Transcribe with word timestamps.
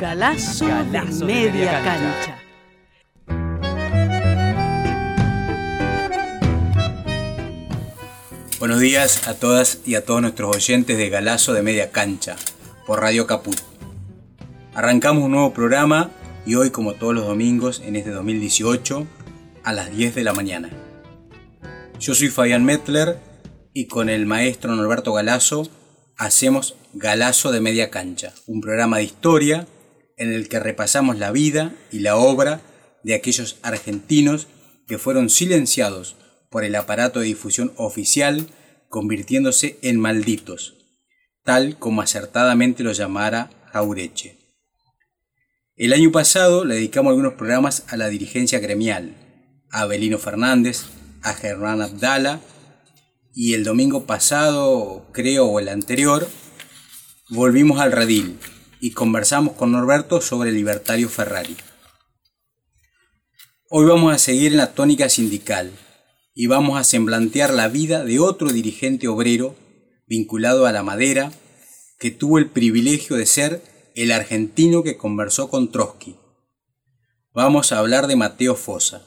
Galazo, 0.00 0.66
Galazo 0.66 1.26
de 1.26 1.34
de 1.34 1.50
media, 1.50 1.52
media 1.52 1.82
cancha. 1.84 2.42
cancha. 3.26 3.54
Buenos 8.58 8.80
días 8.80 9.28
a 9.28 9.34
todas 9.34 9.80
y 9.86 9.94
a 9.94 10.04
todos 10.04 10.20
nuestros 10.20 10.56
oyentes 10.56 10.98
de 10.98 11.10
Galazo 11.10 11.52
de 11.52 11.62
Media 11.62 11.92
Cancha 11.92 12.34
por 12.86 13.00
Radio 13.00 13.28
Caput. 13.28 13.56
Arrancamos 14.74 15.22
un 15.22 15.30
nuevo 15.30 15.54
programa 15.54 16.10
y 16.44 16.56
hoy 16.56 16.70
como 16.70 16.94
todos 16.94 17.14
los 17.14 17.26
domingos 17.26 17.80
en 17.80 17.94
este 17.94 18.10
2018 18.10 19.06
a 19.62 19.72
las 19.72 19.96
10 19.96 20.16
de 20.16 20.24
la 20.24 20.32
mañana. 20.32 20.70
Yo 22.00 22.16
soy 22.16 22.28
Fabián 22.28 22.64
Mettler 22.64 23.20
y 23.72 23.86
con 23.86 24.08
el 24.08 24.26
maestro 24.26 24.74
Norberto 24.74 25.12
Galazo 25.12 25.68
hacemos 26.16 26.74
Galazo 26.94 27.52
de 27.52 27.60
Media 27.60 27.90
Cancha, 27.90 28.32
un 28.46 28.60
programa 28.60 28.98
de 28.98 29.04
historia 29.04 29.68
en 30.16 30.32
el 30.32 30.48
que 30.48 30.60
repasamos 30.60 31.18
la 31.18 31.30
vida 31.30 31.74
y 31.90 32.00
la 32.00 32.16
obra 32.16 32.60
de 33.02 33.14
aquellos 33.14 33.58
argentinos 33.62 34.48
que 34.86 34.98
fueron 34.98 35.30
silenciados 35.30 36.16
por 36.50 36.64
el 36.64 36.74
aparato 36.76 37.20
de 37.20 37.26
difusión 37.26 37.72
oficial 37.76 38.48
convirtiéndose 38.88 39.78
en 39.82 39.98
malditos, 39.98 40.74
tal 41.42 41.78
como 41.78 42.00
acertadamente 42.00 42.84
lo 42.84 42.92
llamara 42.92 43.50
Jaureche. 43.72 44.38
El 45.76 45.92
año 45.92 46.12
pasado 46.12 46.64
le 46.64 46.76
dedicamos 46.76 47.10
algunos 47.10 47.34
programas 47.34 47.84
a 47.88 47.96
la 47.96 48.08
dirigencia 48.08 48.60
gremial, 48.60 49.16
a 49.70 49.80
Abelino 49.80 50.18
Fernández, 50.18 50.84
a 51.22 51.34
Germán 51.34 51.82
Abdala, 51.82 52.40
y 53.34 53.54
el 53.54 53.64
domingo 53.64 54.06
pasado, 54.06 55.08
creo, 55.12 55.46
o 55.46 55.58
el 55.58 55.68
anterior, 55.68 56.28
volvimos 57.30 57.80
al 57.80 57.90
redil 57.90 58.38
y 58.84 58.90
conversamos 58.90 59.54
con 59.54 59.72
Norberto 59.72 60.20
sobre 60.20 60.52
libertario 60.52 61.08
Ferrari. 61.08 61.56
Hoy 63.70 63.86
vamos 63.86 64.12
a 64.12 64.18
seguir 64.18 64.52
en 64.52 64.58
la 64.58 64.74
tónica 64.74 65.08
sindical 65.08 65.72
y 66.34 66.48
vamos 66.48 66.78
a 66.78 66.84
semblantear 66.84 67.54
la 67.54 67.68
vida 67.68 68.04
de 68.04 68.18
otro 68.18 68.52
dirigente 68.52 69.08
obrero 69.08 69.56
vinculado 70.06 70.66
a 70.66 70.72
la 70.72 70.82
madera 70.82 71.32
que 71.98 72.10
tuvo 72.10 72.36
el 72.36 72.50
privilegio 72.50 73.16
de 73.16 73.24
ser 73.24 73.62
el 73.94 74.12
argentino 74.12 74.82
que 74.82 74.98
conversó 74.98 75.48
con 75.48 75.72
Trotsky. 75.72 76.16
Vamos 77.32 77.72
a 77.72 77.78
hablar 77.78 78.06
de 78.06 78.16
Mateo 78.16 78.54
Fosa. 78.54 79.06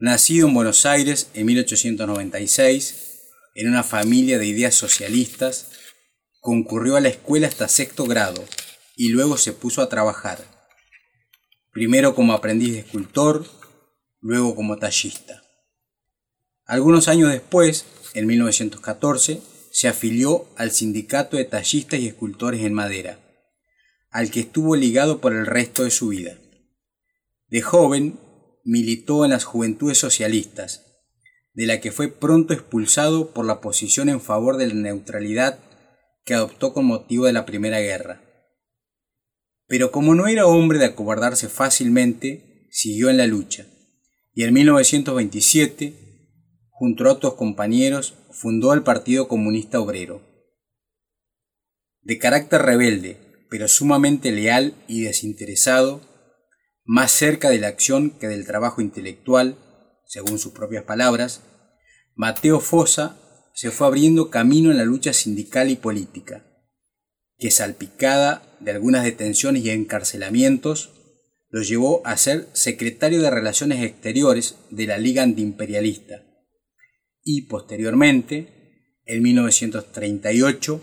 Nacido 0.00 0.48
en 0.48 0.54
Buenos 0.54 0.84
Aires 0.84 1.28
en 1.34 1.46
1896, 1.46 3.20
en 3.54 3.68
una 3.68 3.84
familia 3.84 4.40
de 4.40 4.46
ideas 4.46 4.74
socialistas, 4.74 5.68
concurrió 6.42 6.96
a 6.96 7.00
la 7.00 7.08
escuela 7.08 7.46
hasta 7.46 7.68
sexto 7.68 8.04
grado 8.04 8.44
y 8.96 9.10
luego 9.10 9.36
se 9.36 9.52
puso 9.52 9.80
a 9.80 9.88
trabajar, 9.88 10.44
primero 11.70 12.16
como 12.16 12.32
aprendiz 12.32 12.72
de 12.72 12.80
escultor, 12.80 13.46
luego 14.20 14.56
como 14.56 14.76
tallista. 14.76 15.44
Algunos 16.64 17.06
años 17.06 17.30
después, 17.30 17.86
en 18.14 18.26
1914, 18.26 19.40
se 19.70 19.86
afilió 19.86 20.48
al 20.56 20.72
Sindicato 20.72 21.36
de 21.36 21.44
Tallistas 21.44 22.00
y 22.00 22.08
Escultores 22.08 22.62
en 22.62 22.74
Madera, 22.74 23.20
al 24.10 24.32
que 24.32 24.40
estuvo 24.40 24.74
ligado 24.74 25.20
por 25.20 25.32
el 25.32 25.46
resto 25.46 25.84
de 25.84 25.92
su 25.92 26.08
vida. 26.08 26.38
De 27.46 27.62
joven, 27.62 28.18
militó 28.64 29.24
en 29.24 29.30
las 29.30 29.44
Juventudes 29.44 29.98
Socialistas, 29.98 30.86
de 31.54 31.66
la 31.66 31.80
que 31.80 31.92
fue 31.92 32.08
pronto 32.08 32.52
expulsado 32.52 33.30
por 33.32 33.46
la 33.46 33.60
posición 33.60 34.08
en 34.08 34.20
favor 34.20 34.56
de 34.56 34.66
la 34.66 34.74
neutralidad 34.74 35.60
que 36.24 36.34
adoptó 36.34 36.72
con 36.72 36.84
motivo 36.86 37.26
de 37.26 37.32
la 37.32 37.44
Primera 37.44 37.80
Guerra. 37.80 38.22
Pero 39.66 39.90
como 39.90 40.14
no 40.14 40.26
era 40.26 40.46
hombre 40.46 40.78
de 40.78 40.86
acobardarse 40.86 41.48
fácilmente, 41.48 42.68
siguió 42.70 43.10
en 43.10 43.16
la 43.16 43.26
lucha, 43.26 43.66
y 44.34 44.44
en 44.44 44.54
1927, 44.54 45.94
junto 46.70 47.08
a 47.08 47.12
otros 47.12 47.34
compañeros, 47.34 48.14
fundó 48.30 48.72
el 48.72 48.82
Partido 48.82 49.28
Comunista 49.28 49.80
Obrero. 49.80 50.22
De 52.00 52.18
carácter 52.18 52.62
rebelde, 52.62 53.18
pero 53.50 53.68
sumamente 53.68 54.32
leal 54.32 54.74
y 54.88 55.02
desinteresado, 55.02 56.00
más 56.84 57.12
cerca 57.12 57.50
de 57.50 57.58
la 57.58 57.68
acción 57.68 58.10
que 58.10 58.28
del 58.28 58.46
trabajo 58.46 58.80
intelectual, 58.80 59.56
según 60.06 60.38
sus 60.38 60.52
propias 60.52 60.84
palabras, 60.84 61.42
Mateo 62.14 62.60
Fosa 62.60 63.18
se 63.54 63.70
fue 63.70 63.86
abriendo 63.86 64.30
camino 64.30 64.70
en 64.70 64.78
la 64.78 64.84
lucha 64.84 65.12
sindical 65.12 65.70
y 65.70 65.76
política, 65.76 66.44
que 67.38 67.50
salpicada 67.50 68.56
de 68.60 68.70
algunas 68.70 69.04
detenciones 69.04 69.64
y 69.64 69.70
encarcelamientos, 69.70 70.90
lo 71.50 71.62
llevó 71.62 72.00
a 72.06 72.16
ser 72.16 72.48
secretario 72.54 73.20
de 73.20 73.30
Relaciones 73.30 73.82
Exteriores 73.82 74.56
de 74.70 74.86
la 74.86 74.96
Liga 74.96 75.22
Antiimperialista 75.22 76.22
y 77.24 77.42
posteriormente, 77.42 79.00
en 79.04 79.22
1938, 79.22 80.80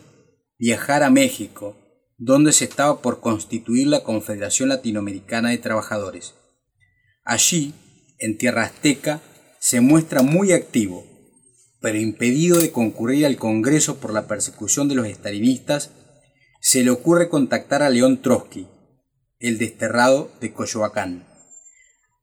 viajar 0.58 1.04
a 1.04 1.10
México, 1.10 1.76
donde 2.18 2.52
se 2.52 2.66
estaba 2.66 3.02
por 3.02 3.20
constituir 3.20 3.88
la 3.88 4.04
Confederación 4.04 4.70
Latinoamericana 4.70 5.50
de 5.50 5.58
Trabajadores. 5.58 6.36
Allí, 7.24 7.74
en 8.20 8.38
tierra 8.38 8.64
azteca, 8.64 9.22
se 9.60 9.82
muestra 9.82 10.22
muy 10.22 10.52
activo, 10.52 11.06
pero 11.82 11.98
impedido 11.98 12.60
de 12.60 12.72
concurrir 12.72 13.26
al 13.26 13.38
Congreso 13.38 13.98
por 13.98 14.14
la 14.14 14.28
persecución 14.28 14.88
de 14.88 14.96
los 14.96 15.08
estalinistas, 15.08 15.92
se 16.62 16.84
le 16.84 16.90
ocurre 16.90 17.30
contactar 17.30 17.84
a 17.84 17.90
León 17.90 18.22
Trotsky, 18.22 18.68
el 19.40 19.58
desterrado 19.58 20.30
de 20.42 20.52
Coyoacán. 20.52 21.26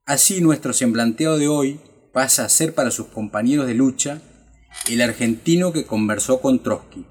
Así 0.05 0.41
nuestro 0.41 0.73
semblanteo 0.73 1.39
de 1.39 1.49
hoy 1.49 1.81
pasa 2.13 2.45
a 2.45 2.49
ser 2.49 2.75
para 2.75 2.91
sus 2.91 3.07
compañeros 3.07 3.67
de 3.67 3.75
lucha 3.75 4.21
el 4.89 5.01
argentino 5.01 5.73
que 5.73 5.87
conversó 5.87 6.41
con 6.41 6.63
Trotsky. 6.63 7.07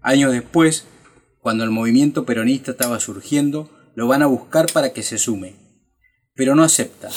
Años 0.00 0.32
después, 0.32 0.84
cuando 1.40 1.64
el 1.64 1.70
movimiento 1.70 2.24
peronista 2.24 2.70
estaba 2.70 3.00
surgiendo, 3.00 3.70
lo 3.94 4.06
van 4.06 4.22
a 4.22 4.26
buscar 4.26 4.72
para 4.72 4.92
que 4.92 5.02
se 5.02 5.18
sume, 5.18 5.56
pero 6.34 6.54
no 6.54 6.62
acepta. 6.62 7.10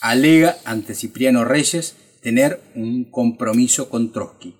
Alega 0.00 0.56
ante 0.64 0.94
Cipriano 0.94 1.44
Reyes 1.44 1.94
tener 2.26 2.60
un 2.74 3.04
compromiso 3.04 3.88
con 3.88 4.10
Trotsky, 4.10 4.56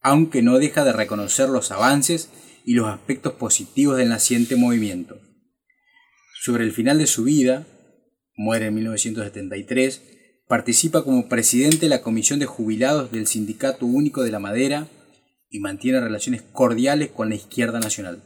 aunque 0.00 0.42
no 0.42 0.58
deja 0.58 0.82
de 0.82 0.92
reconocer 0.92 1.48
los 1.48 1.70
avances 1.70 2.28
y 2.64 2.74
los 2.74 2.88
aspectos 2.88 3.34
positivos 3.34 3.96
del 3.96 4.08
naciente 4.08 4.56
movimiento. 4.56 5.16
Sobre 6.42 6.64
el 6.64 6.72
final 6.72 6.98
de 6.98 7.06
su 7.06 7.22
vida, 7.22 7.64
muere 8.34 8.66
en 8.66 8.74
1973, 8.74 10.02
participa 10.48 11.04
como 11.04 11.28
presidente 11.28 11.82
de 11.82 11.88
la 11.88 12.02
Comisión 12.02 12.40
de 12.40 12.46
Jubilados 12.46 13.12
del 13.12 13.28
Sindicato 13.28 13.86
Único 13.86 14.24
de 14.24 14.32
la 14.32 14.40
Madera 14.40 14.88
y 15.50 15.60
mantiene 15.60 16.00
relaciones 16.00 16.42
cordiales 16.42 17.10
con 17.10 17.28
la 17.28 17.36
izquierda 17.36 17.78
nacional. 17.78 18.24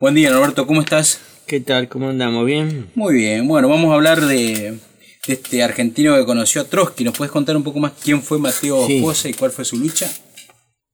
Buen 0.00 0.14
día, 0.14 0.30
Norberto, 0.30 0.66
¿cómo 0.66 0.80
estás? 0.80 1.20
¿Qué 1.46 1.60
tal? 1.60 1.90
¿Cómo 1.90 2.08
andamos? 2.08 2.46
¿Bien? 2.46 2.86
Muy 2.94 3.12
bien, 3.12 3.46
bueno, 3.46 3.68
vamos 3.68 3.90
a 3.90 3.96
hablar 3.96 4.22
de, 4.22 4.78
de 5.26 5.34
este 5.34 5.62
argentino 5.62 6.16
que 6.16 6.24
conoció 6.24 6.62
a 6.62 6.64
Trotsky. 6.68 7.04
¿Nos 7.04 7.16
puedes 7.16 7.30
contar 7.32 7.56
un 7.56 7.62
poco 7.62 7.78
más 7.78 7.92
quién 8.02 8.22
fue 8.22 8.38
Mateo 8.38 8.86
Sí. 8.86 9.04
Y 9.28 9.32
cuál 9.34 9.50
fue 9.52 9.64
su 9.64 9.76
lucha? 9.78 10.10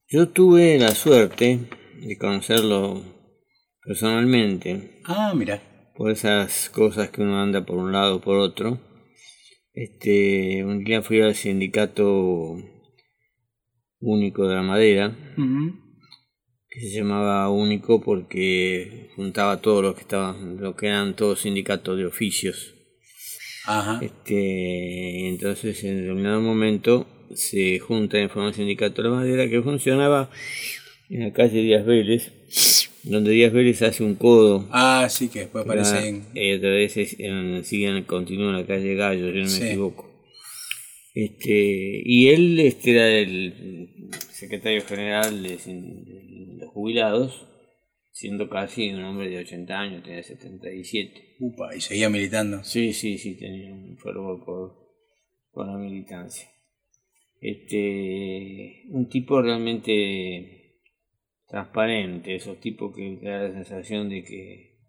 Yo 0.07 0.29
tuve 0.29 0.77
la 0.79 0.93
suerte 0.93 1.59
de 2.01 2.17
conocerlo 2.17 3.03
personalmente, 3.83 5.01
Ah, 5.05 5.33
mira. 5.35 5.61
por 5.95 6.11
esas 6.11 6.69
cosas 6.69 7.09
que 7.09 7.21
uno 7.21 7.41
anda 7.41 7.65
por 7.65 7.77
un 7.77 7.91
lado 7.91 8.17
o 8.17 8.21
por 8.21 8.37
otro. 8.37 8.79
Este, 9.73 10.63
un 10.63 10.83
día 10.83 11.01
fui 11.01 11.21
al 11.21 11.35
sindicato 11.35 12.57
único 13.99 14.47
de 14.47 14.55
la 14.55 14.61
madera, 14.61 15.15
que 16.69 16.81
se 16.81 16.97
llamaba 16.97 17.49
único 17.49 18.01
porque 18.01 19.09
juntaba 19.15 19.53
a 19.53 19.61
todos 19.61 19.83
los 19.83 19.95
que 19.95 20.01
estaban, 20.01 20.57
lo 20.57 20.75
que 20.75 20.87
eran 20.87 21.15
todos 21.15 21.41
sindicatos 21.41 21.97
de 21.97 22.05
oficios. 22.05 22.75
Ajá. 23.65 23.99
Este, 24.01 25.27
entonces 25.27 25.83
en 25.83 25.97
determinado 26.01 26.41
momento 26.41 27.07
se 27.33 27.79
junta 27.79 28.17
en 28.17 28.29
forma 28.29 28.53
sindicato 28.53 29.01
la 29.01 29.09
madera 29.09 29.49
que 29.49 29.61
funcionaba 29.61 30.29
en 31.09 31.21
la 31.21 31.33
calle 31.33 31.61
Díaz 31.61 31.85
Vélez, 31.85 32.31
donde 33.03 33.31
Díaz 33.31 33.53
Vélez 33.53 33.81
hace 33.81 34.03
un 34.03 34.15
codo. 34.15 34.67
Ah, 34.71 35.07
sí, 35.09 35.29
que 35.29 35.39
después 35.39 35.65
aparece 35.65 36.07
en... 36.07 36.25
Eh, 36.35 36.57
otra 36.57 36.69
vez 36.69 36.95
en, 36.97 37.63
siguen, 37.63 38.03
continúa 38.03 38.49
en 38.49 38.57
la 38.57 38.65
calle 38.65 38.95
Gallo, 38.95 39.29
yo 39.29 39.43
no 39.43 39.49
me 39.49 39.67
equivoco. 39.67 40.09
Este, 41.13 42.01
y 42.05 42.29
él 42.29 42.59
este, 42.59 42.91
era 42.91 43.09
el 43.09 43.89
secretario 44.31 44.81
general 44.85 45.43
de, 45.43 45.57
los 46.59 46.69
jubilados, 46.69 47.45
siendo 48.19 48.49
casi 48.49 48.91
un 48.91 49.01
hombre 49.05 49.29
de 49.29 49.37
80 49.37 49.79
años, 49.79 50.03
tenía 50.03 50.21
77. 50.21 51.37
Upa, 51.39 51.73
y 51.73 51.79
seguía 51.79 52.09
militando. 52.09 52.61
Sí, 52.65 52.91
sí, 52.91 53.17
sí, 53.17 53.37
tenía 53.37 53.73
un 53.73 53.97
fervor 53.97 54.43
por, 54.43 54.75
por 55.53 55.65
la 55.65 55.77
militancia. 55.77 56.49
Este, 57.39 58.83
un 58.89 59.07
tipo 59.07 59.41
realmente 59.41 60.81
transparente, 61.47 62.35
esos 62.35 62.59
tipos 62.59 62.93
que 62.93 63.19
da 63.21 63.43
la 63.43 63.53
sensación 63.53 64.09
de 64.09 64.21
que 64.25 64.79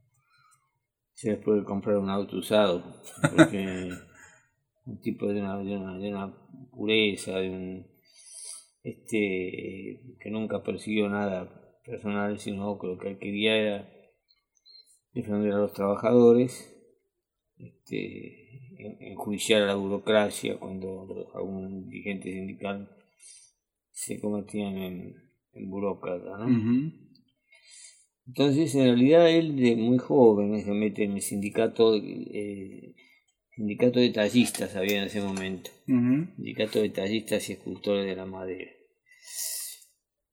se 1.13 1.31
les 1.31 1.39
puede 1.39 1.63
comprar 1.63 1.99
un 1.99 2.11
auto 2.11 2.39
usado, 2.39 3.01
porque 3.31 3.91
un 4.87 5.01
tipo 5.03 5.29
de 5.29 5.41
una, 5.41 5.57
de 5.59 6.09
una, 6.09 6.37
pureza, 6.73 7.39
de 7.39 7.49
un 7.49 7.87
este 8.83 10.01
que 10.19 10.31
nunca 10.31 10.65
persiguió 10.65 11.09
nada 11.09 11.70
personal, 11.85 12.39
sino 12.39 12.79
que 12.79 12.87
lo 12.87 12.99
que 12.99 13.09
él 13.09 13.19
quería 13.19 13.57
era 13.57 13.91
defender 15.13 15.53
a 15.53 15.59
los 15.59 15.73
trabajadores, 15.73 16.75
este, 17.57 19.09
enjuiciar 19.11 19.63
a 19.63 19.67
la 19.67 19.75
burocracia 19.75 20.59
cuando 20.59 21.31
algún 21.35 21.89
dirigente 21.89 22.33
sindical 22.33 22.97
se 23.91 24.21
convertían 24.21 24.79
en 24.79 25.31
en 25.53 25.71
burócrata, 25.71 26.39
¿no? 26.39 26.93
Entonces, 28.27 28.75
en 28.75 28.85
realidad, 28.85 29.29
él 29.29 29.57
de 29.57 29.77
muy 29.77 29.99
joven 29.99 30.63
se 30.63 30.71
mete 30.71 31.05
en 31.05 31.13
el 31.13 31.23
sindicato, 31.23 31.97
eh, 31.97 32.95
sindicato 33.57 33.99
de 33.99 34.11
tallistas, 34.11 34.77
había 34.77 34.99
en 34.99 35.05
ese 35.05 35.21
momento, 35.21 35.71
sindicato 36.37 36.81
de 36.81 36.91
tallistas 36.91 37.49
y 37.49 37.55
escultores 37.55 38.07
de 38.07 38.15
la 38.15 38.27
madera. 38.27 38.71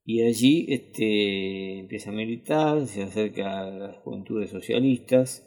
Y 0.09 0.24
allí 0.24 0.68
este, 0.69 1.80
empieza 1.80 2.12
a 2.12 2.13
militar, 2.13 2.88
se 2.88 3.04
acerca 3.04 3.59
a 3.59 3.69
las 3.69 3.98
juventudes 3.98 4.50
socialistas, 4.50 5.45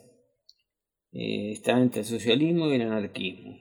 eh, 1.11 1.51
está 1.51 1.79
entre 1.79 2.01
el 2.01 2.05
socialismo 2.05 2.69
y 2.69 2.75
el 2.75 2.83
anarquismo 2.83 3.57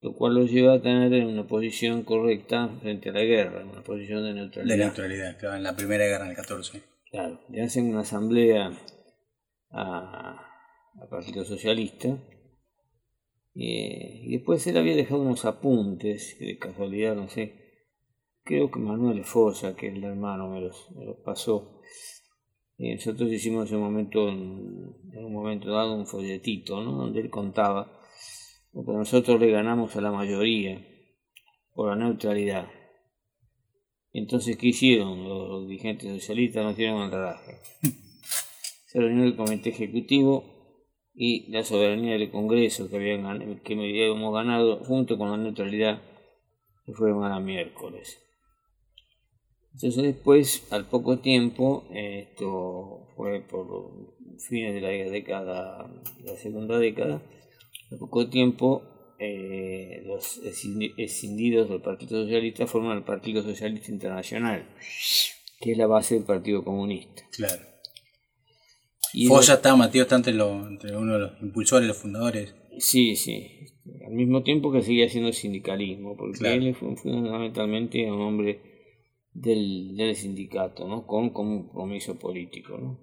lo 0.00 0.14
cual 0.14 0.34
lo 0.34 0.44
lleva 0.44 0.74
a 0.74 0.82
tener 0.82 1.24
una 1.24 1.46
posición 1.46 2.04
correcta 2.04 2.68
frente 2.80 3.08
a 3.08 3.12
la 3.12 3.22
guerra, 3.22 3.64
una 3.64 3.82
posición 3.82 4.22
de 4.24 4.34
neutralidad. 4.34 4.76
De 4.76 4.84
neutralidad, 4.84 5.38
claro, 5.38 5.56
en 5.56 5.62
la 5.64 5.74
primera 5.74 6.04
guerra, 6.06 6.24
en 6.24 6.30
el 6.30 6.36
14. 6.36 6.82
Claro, 7.10 7.40
le 7.48 7.62
hacen 7.62 7.90
una 7.90 8.00
asamblea 8.00 8.72
al 9.70 11.08
Partido 11.10 11.44
Socialista 11.44 12.08
eh, 13.54 14.20
y 14.24 14.36
después 14.36 14.66
él 14.66 14.76
había 14.76 14.94
dejado 14.94 15.20
unos 15.20 15.44
apuntes, 15.44 16.38
de 16.38 16.58
casualidad, 16.58 17.16
no 17.16 17.28
sé, 17.28 17.67
creo 18.48 18.70
que 18.70 18.78
Manuel 18.80 19.24
Fosa, 19.24 19.76
que 19.76 19.88
es 19.88 19.94
el 19.94 20.04
hermano, 20.04 20.48
me 20.48 20.62
los, 20.62 20.90
me 20.96 21.04
los 21.04 21.18
pasó. 21.18 21.82
Y 22.78 22.94
nosotros 22.94 23.30
hicimos 23.30 23.70
en 23.70 23.76
un 23.76 23.82
momento, 23.82 24.26
en, 24.30 24.94
en 25.12 25.24
un 25.26 25.32
momento 25.34 25.70
dado, 25.70 25.94
un 25.94 26.06
folletito, 26.06 26.80
¿no? 26.82 26.92
donde 26.92 27.20
él 27.20 27.28
contaba 27.28 27.98
porque 28.72 28.92
nosotros 28.92 29.40
le 29.40 29.50
ganamos 29.50 29.96
a 29.96 30.00
la 30.00 30.12
mayoría 30.12 30.80
por 31.74 31.88
la 31.88 31.96
neutralidad. 31.96 32.70
Entonces, 34.12 34.56
¿qué 34.56 34.68
hicieron 34.68 35.28
los 35.28 35.68
dirigentes 35.68 36.10
socialistas? 36.12 36.64
Nos 36.64 36.76
dieron 36.76 37.02
el 37.02 37.10
raje. 37.10 37.58
Se 38.86 39.00
reunió 39.00 39.24
el 39.24 39.36
comité 39.36 39.70
ejecutivo 39.70 40.44
y 41.12 41.50
la 41.50 41.64
soberanía 41.64 42.12
del 42.12 42.30
Congreso 42.30 42.88
que, 42.88 42.96
habían, 42.96 43.60
que 43.60 43.74
habíamos 43.74 44.32
ganado 44.32 44.84
junto 44.84 45.18
con 45.18 45.30
la 45.30 45.36
neutralidad 45.36 46.00
que 46.86 46.92
fueron 46.92 47.24
a 47.24 47.28
la 47.28 47.40
miércoles. 47.40 48.27
Entonces 49.80 50.02
después, 50.02 50.66
al 50.72 50.88
poco 50.88 51.20
tiempo, 51.20 51.86
esto 51.94 53.06
fue 53.14 53.40
por 53.42 54.16
fines 54.40 54.74
de 54.74 54.80
la 54.80 54.88
década, 54.88 55.88
la 56.24 56.36
segunda 56.36 56.80
década, 56.80 57.22
en 57.88 57.98
poco 58.00 58.28
tiempo, 58.28 58.82
eh, 59.20 60.02
los 60.04 60.40
escindidos 60.42 61.68
del 61.68 61.80
Partido 61.80 62.24
Socialista 62.24 62.66
forman 62.66 62.98
el 62.98 63.04
Partido 63.04 63.40
Socialista 63.44 63.92
Internacional, 63.92 64.66
que 65.60 65.70
es 65.70 65.78
la 65.78 65.86
base 65.86 66.16
del 66.16 66.24
Partido 66.24 66.64
Comunista. 66.64 67.22
Claro. 67.36 67.62
Y 69.14 69.28
Foya 69.28 69.54
está, 69.54 69.76
Mateo 69.76 70.02
está 70.02 70.16
entre, 70.16 70.34
uno 70.34 71.12
de 71.12 71.18
los 71.20 71.40
impulsores, 71.40 71.86
los 71.86 71.98
fundadores. 71.98 72.52
Sí, 72.78 73.14
sí. 73.14 73.46
Al 74.04 74.12
mismo 74.12 74.42
tiempo 74.42 74.72
que 74.72 74.82
seguía 74.82 75.06
haciendo 75.06 75.32
sindicalismo, 75.32 76.16
porque 76.16 76.52
él 76.52 76.74
fue 76.74 76.96
fundamentalmente 76.96 78.10
un 78.10 78.20
hombre 78.22 78.67
del, 79.40 79.96
del 79.96 80.14
sindicato, 80.14 80.86
¿no? 80.86 81.06
Con 81.06 81.30
compromiso 81.30 82.18
político, 82.18 82.78
¿no? 82.78 82.98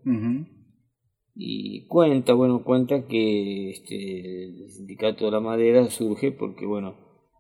y 1.36 1.86
cuenta, 1.88 2.34
bueno, 2.34 2.64
cuenta 2.64 3.08
que 3.08 3.70
este, 3.70 4.46
el 4.46 4.72
sindicato 4.72 5.26
de 5.26 5.32
la 5.32 5.42
madera 5.42 5.90
surge 5.90 6.32
porque, 6.32 6.66
bueno, 6.66 6.96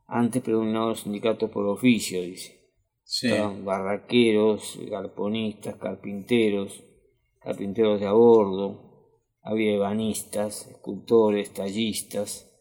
antes 0.05 0.43
predominaban 0.43 0.89
los 0.89 0.99
sindicatos 1.01 1.49
por 1.49 1.65
oficio, 1.65 2.21
dice. 2.21 2.55
barraqueros, 3.63 4.79
galponistas, 4.89 5.75
carpinteros, 5.75 6.83
carpinteros 7.39 8.01
de 8.01 8.07
a 8.07 8.11
bordo, 8.11 9.21
había 9.41 9.75
ebanistas, 9.75 10.67
escultores, 10.67 11.53
tallistas. 11.53 12.51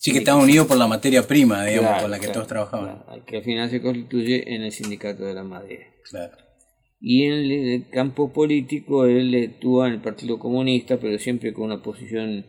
Sí, 0.00 0.12
que 0.12 0.18
estaban 0.18 0.42
unidos 0.42 0.66
por 0.66 0.78
la 0.78 0.86
materia 0.86 1.26
prima, 1.26 1.64
digamos, 1.64 2.02
con 2.02 2.10
la 2.10 2.18
que 2.18 2.28
todos 2.28 2.46
trabajaban. 2.46 3.04
que 3.26 3.36
al 3.36 3.44
final 3.44 3.70
se 3.70 3.80
constituye 3.80 4.54
en 4.54 4.62
el 4.62 4.72
sindicato 4.72 5.24
de 5.24 5.34
la 5.34 5.44
madera. 5.44 5.86
Claro 6.08 6.50
y 7.00 7.24
en 7.24 7.50
el 7.50 7.88
campo 7.88 8.30
político 8.30 9.06
él 9.06 9.34
actúa 9.34 9.88
en 9.88 9.94
el 9.94 10.00
Partido 10.02 10.38
Comunista, 10.38 11.00
pero 11.00 11.18
siempre 11.18 11.54
con 11.54 11.64
una 11.64 11.82
posición 11.82 12.44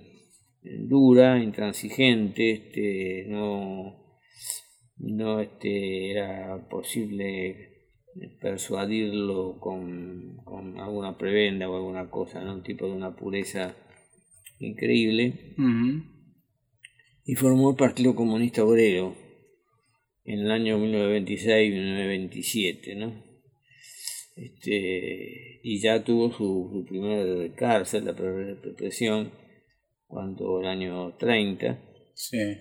dura, 0.62 1.42
intransigente, 1.42 2.52
este, 2.52 3.26
no, 3.30 3.96
no 4.98 5.40
este, 5.40 6.12
era 6.12 6.68
posible 6.70 7.70
persuadirlo 8.42 9.58
con, 9.60 10.36
con, 10.44 10.78
alguna 10.80 11.18
prebenda 11.18 11.70
o 11.70 11.78
alguna 11.78 12.10
cosa, 12.10 12.44
¿no? 12.44 12.56
un 12.56 12.64
tipo 12.64 12.86
de 12.86 12.92
una 12.92 13.16
pureza 13.16 13.74
increíble. 14.60 15.56
Y 17.26 17.36
formó 17.36 17.72
el 17.72 17.76
Partido 17.76 18.16
Comunista 18.16 18.64
Obrero 18.64 19.16
en 20.26 20.40
el 20.40 20.52
año 20.52 20.80
1926-1927, 20.80 22.98
¿no? 22.98 23.32
este, 24.36 25.60
y 25.64 25.80
ya 25.80 26.04
tuvo 26.04 26.32
su, 26.32 26.70
su 26.72 26.86
primera 26.86 27.56
cárcel, 27.56 28.06
la 28.06 28.14
represión, 28.14 29.32
cuando 30.08 30.62
el 30.62 30.68
año 30.68 31.16
30. 31.18 31.88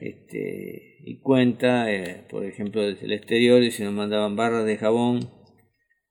Este, 0.00 0.99
y 1.05 1.21
cuenta, 1.21 1.93
eh, 1.93 2.25
por 2.31 2.45
ejemplo, 2.45 2.83
desde 2.83 3.07
el 3.07 3.12
exterior, 3.12 3.62
y 3.62 3.71
se 3.71 3.85
nos 3.85 3.93
mandaban 3.93 4.37
barras 4.37 4.64
de 4.64 4.79
jabón, 4.79 5.31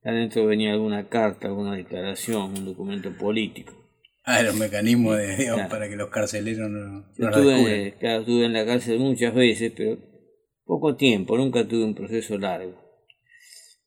adentro 0.03 0.45
venía 0.45 0.73
alguna 0.73 1.09
carta, 1.09 1.47
alguna 1.47 1.75
declaración, 1.75 2.57
un 2.57 2.65
documento 2.65 3.11
político. 3.17 3.78
Ah, 4.31 4.43
los 4.43 4.55
mecanismos 4.55 5.17
de, 5.17 5.51
para 5.71 5.89
que 5.89 5.95
los 5.95 6.11
carceleros 6.11 6.69
no, 6.69 7.03
no 7.17 7.29
estuve, 7.29 7.95
claro, 7.99 8.19
estuve 8.19 8.45
en 8.45 8.53
la 8.53 8.63
cárcel 8.63 8.99
muchas 8.99 9.33
veces, 9.33 9.73
pero 9.75 9.97
poco 10.65 10.95
tiempo, 10.95 11.35
nunca 11.35 11.67
tuve 11.67 11.83
un 11.83 11.95
proceso 11.95 12.37
largo. 12.37 12.79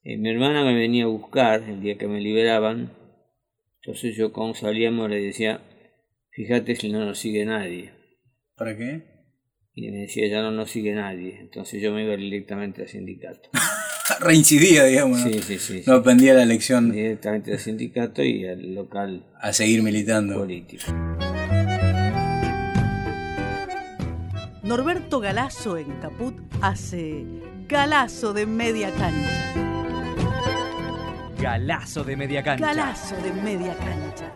Eh, 0.03 0.19
mi 0.19 0.31
hermana 0.31 0.65
me 0.65 0.75
venía 0.75 1.05
a 1.05 1.07
buscar 1.07 1.63
el 1.63 1.81
día 1.81 1.97
que 1.97 2.09
me 2.09 2.21
liberaban, 2.21 2.93
entonces 3.77 4.17
yo 4.17 4.33
cuando 4.33 4.55
salíamos 4.55 5.09
le 5.09 5.21
decía, 5.23 5.61
fíjate 6.33 6.75
si 6.75 6.91
no 6.91 7.05
nos 7.05 7.21
sigue 7.21 7.45
nadie. 7.45 7.93
¿Para 8.57 8.77
qué? 8.77 9.01
Y 9.75 9.93
me 9.93 9.99
decía, 9.99 10.27
ya 10.27 10.43
no 10.43 10.51
nos 10.51 10.73
sigue 10.73 10.93
nadie, 10.93 11.39
entonces 11.39 11.81
yo 11.81 11.93
me 11.93 12.03
iba 12.03 12.17
directamente 12.17 12.83
al 12.83 12.89
sindicato. 12.89 13.49
Reincidía, 14.21 14.85
digamos. 14.85 15.21
Sí, 15.23 15.41
sí, 15.43 15.59
sí. 15.59 15.83
No 15.87 15.95
aprendía 15.95 16.35
la 16.35 16.45
lección. 16.45 16.93
Directamente 16.93 17.53
al 17.53 17.59
sindicato 17.59 18.23
y 18.23 18.47
al 18.47 18.75
local. 18.75 19.25
A 19.41 19.53
seguir 19.53 19.83
militando. 19.83 20.39
Político. 20.39 20.85
Norberto 24.63 25.21
Galazo 25.21 25.77
en 25.77 25.91
Caput 26.01 26.35
hace 26.61 27.25
Galazo 27.69 28.33
de 28.33 28.47
media 28.47 28.91
cancha. 28.91 29.55
Galazo 31.39 32.05
de 32.05 32.17
media 32.17 32.43
cancha. 32.43 32.67
Galazo 32.67 33.17
de 33.17 33.33
media 33.33 33.75
cancha. 33.77 34.33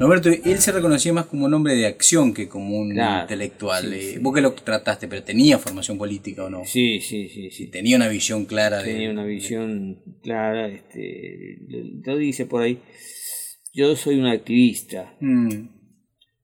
Radio 0.00 0.14
Roberto, 0.14 0.48
él 0.48 0.58
se 0.60 0.72
reconocía 0.72 1.12
más 1.12 1.26
como 1.26 1.44
un 1.44 1.52
hombre 1.52 1.74
de 1.74 1.84
acción 1.84 2.32
que 2.32 2.48
como 2.48 2.78
un 2.78 2.96
intelectual. 2.96 3.92
Eh, 3.92 4.18
vos 4.18 4.34
que 4.34 4.40
lo 4.40 4.54
trataste, 4.54 5.08
pero 5.08 5.22
tenía 5.22 5.58
formación 5.58 5.98
política 5.98 6.44
o 6.44 6.48
no? 6.48 6.64
Sí, 6.64 7.02
sí, 7.02 7.28
sí. 7.28 7.50
sí. 7.50 7.66
Tenía 7.70 7.96
una 7.96 8.08
visión 8.08 8.46
clara. 8.46 8.82
Tenía 8.82 9.10
una 9.10 9.24
visión 9.24 10.02
clara. 10.22 10.68
Este, 10.68 11.58
lo 12.02 12.16
dice 12.16 12.46
por 12.46 12.62
ahí. 12.62 12.78
Yo 13.74 13.94
soy 13.94 14.18
un 14.18 14.24
activista. 14.24 15.18
Mm. 15.20 15.68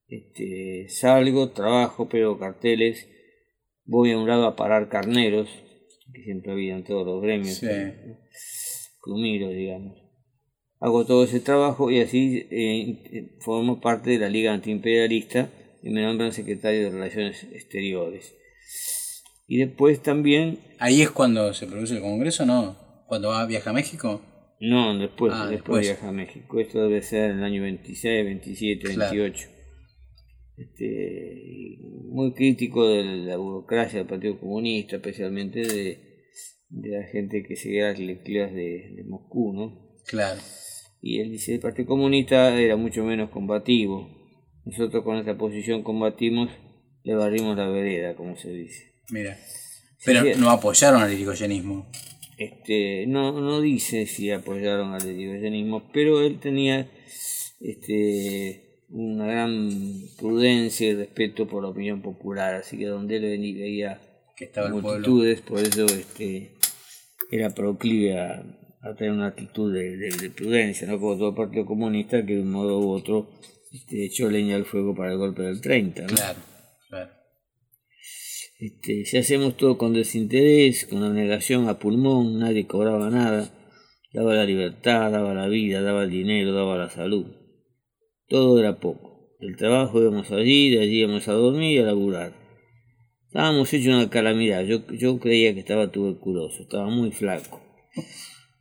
Este, 0.08 0.90
salgo, 0.90 1.48
trabajo, 1.48 2.10
pego 2.10 2.38
carteles, 2.38 3.08
voy 3.86 4.12
a 4.12 4.18
un 4.18 4.28
lado 4.28 4.44
a 4.44 4.54
parar 4.54 4.90
carneros, 4.90 5.48
que 6.12 6.22
siempre 6.24 6.52
había 6.52 6.76
en 6.76 6.84
todos 6.84 7.06
los 7.06 7.22
gremios. 7.22 7.54
Sí. 7.54 7.66
digamos 9.06 10.05
hago 10.80 11.06
todo 11.06 11.24
ese 11.24 11.40
trabajo 11.40 11.90
y 11.90 12.00
así 12.00 12.46
eh, 12.50 13.36
formo 13.40 13.80
parte 13.80 14.10
de 14.10 14.18
la 14.18 14.28
Liga 14.28 14.52
Antiimperialista 14.52 15.50
y 15.82 15.90
me 15.90 16.02
nombran 16.02 16.32
secretario 16.32 16.84
de 16.84 16.90
Relaciones 16.90 17.44
Exteriores. 17.52 18.34
Y 19.46 19.58
después 19.58 20.02
también... 20.02 20.58
¿Ahí 20.78 21.02
es 21.02 21.10
cuando 21.10 21.54
se 21.54 21.66
produce 21.66 21.94
el 21.94 22.02
Congreso, 22.02 22.44
no? 22.44 22.76
¿Cuando 23.06 23.28
va, 23.28 23.46
viaja 23.46 23.70
a 23.70 23.72
México? 23.72 24.20
No, 24.60 24.98
después, 24.98 25.32
ah, 25.34 25.46
después, 25.48 25.82
viaja 25.82 26.08
a 26.08 26.12
México. 26.12 26.58
Esto 26.58 26.82
debe 26.82 27.02
ser 27.02 27.30
en 27.30 27.38
el 27.38 27.44
año 27.44 27.62
26, 27.62 28.24
27, 28.24 28.88
28. 28.88 29.48
Este, 30.56 31.78
muy 32.08 32.32
crítico 32.32 32.88
de 32.88 33.04
la 33.04 33.36
burocracia 33.36 33.98
del 33.98 34.08
Partido 34.08 34.40
Comunista, 34.40 34.96
especialmente 34.96 35.60
de, 35.60 35.98
la 36.70 37.06
gente 37.06 37.44
que 37.44 37.54
seguía 37.54 37.90
las 37.90 37.98
lecturas 37.98 38.52
de, 38.52 38.94
de 38.96 39.04
Moscú, 39.04 39.52
¿no? 39.52 39.85
Claro 40.06 40.40
y 41.06 41.20
él 41.20 41.30
dice 41.30 41.54
el 41.54 41.60
Partido 41.60 41.86
Comunista 41.86 42.52
era 42.58 42.76
mucho 42.76 43.04
menos 43.04 43.30
combativo. 43.30 44.10
Nosotros 44.64 45.04
con 45.04 45.18
esta 45.18 45.38
posición 45.38 45.84
combatimos, 45.84 46.50
le 47.04 47.14
barrimos 47.14 47.56
la 47.56 47.68
vereda, 47.68 48.16
como 48.16 48.36
se 48.36 48.50
dice. 48.50 48.92
Mira, 49.10 49.38
pero 50.04 50.24
no 50.38 50.50
apoyaron 50.50 51.02
al 51.02 51.12
irigoyenismo. 51.12 51.86
Este, 52.36 53.06
no, 53.06 53.40
no 53.40 53.60
dice 53.60 54.06
si 54.06 54.32
apoyaron 54.32 54.94
al 54.94 55.08
irigoyenismo, 55.08 55.88
pero 55.92 56.20
él 56.20 56.40
tenía 56.40 56.90
este, 57.60 58.82
una 58.88 59.26
gran 59.26 59.70
prudencia 60.18 60.88
y 60.88 60.94
respeto 60.96 61.46
por 61.46 61.62
la 61.62 61.68
opinión 61.68 62.02
popular, 62.02 62.56
así 62.56 62.76
que 62.76 62.86
donde 62.86 63.18
él 63.18 63.22
veía 63.22 64.00
que 64.36 64.46
estaba 64.46 64.70
multitudes, 64.70 65.40
por 65.40 65.60
eso 65.60 65.86
este, 65.86 66.50
era 67.30 67.50
proclive 67.50 68.18
a 68.18 68.44
a 68.90 68.94
tener 68.94 69.12
una 69.12 69.28
actitud 69.28 69.72
de, 69.72 70.30
prudencia, 70.30 70.86
no 70.86 71.00
como 71.00 71.16
todo 71.16 71.30
el 71.30 71.34
Partido 71.34 71.66
Comunista 71.66 72.24
que 72.24 72.34
de 72.34 72.42
un 72.42 72.50
modo 72.50 72.78
u 72.80 72.90
otro 72.90 73.28
este, 73.72 74.06
echó 74.06 74.30
leña 74.30 74.56
al 74.56 74.64
fuego 74.64 74.94
para 74.94 75.12
el 75.12 75.18
golpe 75.18 75.42
del 75.42 75.60
30. 75.60 76.06
Claro, 76.06 76.38
claro. 76.88 77.10
Este, 78.58 79.04
si 79.04 79.18
hacemos 79.18 79.56
todo 79.56 79.76
con 79.76 79.92
desinterés, 79.92 80.86
con 80.86 81.02
abnegación 81.02 81.68
a 81.68 81.78
pulmón, 81.78 82.38
nadie 82.38 82.66
cobraba 82.66 83.10
nada, 83.10 83.50
daba 84.12 84.34
la 84.34 84.44
libertad, 84.44 85.10
daba 85.10 85.34
la 85.34 85.48
vida, 85.48 85.82
daba 85.82 86.04
el 86.04 86.10
dinero, 86.10 86.52
daba 86.52 86.78
la 86.78 86.88
salud. 86.88 87.26
Todo 88.28 88.58
era 88.58 88.78
poco. 88.78 89.36
El 89.40 89.56
trabajo 89.56 90.00
íbamos 90.00 90.30
allí, 90.30 90.70
de 90.70 90.80
allí 90.80 91.00
íbamos 91.00 91.28
a 91.28 91.32
dormir 91.32 91.76
y 91.76 91.78
a 91.78 91.86
laburar. 91.86 92.34
Estábamos 93.26 93.72
hechos 93.74 93.94
una 93.94 94.08
calamidad. 94.08 94.64
Yo, 94.64 94.86
yo 94.92 95.18
creía 95.18 95.52
que 95.52 95.60
estaba 95.60 95.92
tuberculoso, 95.92 96.62
estaba 96.62 96.88
muy 96.88 97.10
flaco 97.10 97.60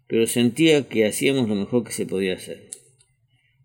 pero 0.08 0.28
sentía 0.28 0.88
que 0.88 1.06
hacíamos 1.06 1.48
lo 1.50 1.56
mejor 1.56 1.84
que 1.84 1.92
se 1.92 2.06
podía 2.06 2.36
hacer. 2.36 2.70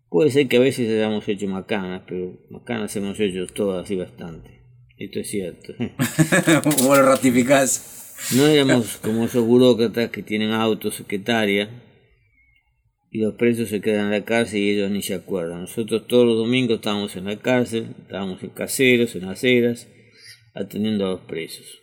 Puede 0.09 0.31
ser 0.31 0.47
que 0.47 0.57
a 0.57 0.61
veces 0.61 0.89
hayamos 0.89 1.27
hecho 1.27 1.47
macanas, 1.47 2.03
pero 2.07 2.37
macanas 2.49 2.95
hemos 2.95 3.19
hecho 3.19 3.47
todas 3.47 3.89
y 3.91 3.95
bastante. 3.95 4.61
Esto 4.97 5.19
es 5.19 5.29
cierto. 5.29 5.73
¿Cómo 6.77 6.95
lo 6.95 7.03
ratificás? 7.03 8.27
No 8.35 8.45
éramos 8.45 8.97
como 8.97 9.25
esos 9.25 9.45
burócratas 9.45 10.09
que 10.09 10.21
tienen 10.21 10.51
auto, 10.51 10.91
secretaria, 10.91 11.69
y 13.09 13.19
los 13.19 13.35
presos 13.35 13.69
se 13.69 13.81
quedan 13.81 14.05
en 14.05 14.11
la 14.11 14.25
cárcel 14.25 14.59
y 14.59 14.69
ellos 14.69 14.89
ni 14.89 15.01
se 15.01 15.15
acuerdan. 15.15 15.61
Nosotros 15.61 16.07
todos 16.07 16.25
los 16.25 16.37
domingos 16.37 16.77
estábamos 16.77 17.15
en 17.15 17.25
la 17.25 17.39
cárcel, 17.39 17.93
estábamos 18.01 18.41
en 18.41 18.49
caseros, 18.51 19.15
en 19.15 19.25
aceras, 19.25 19.89
atendiendo 20.53 21.05
a 21.05 21.11
los 21.11 21.21
presos. 21.21 21.80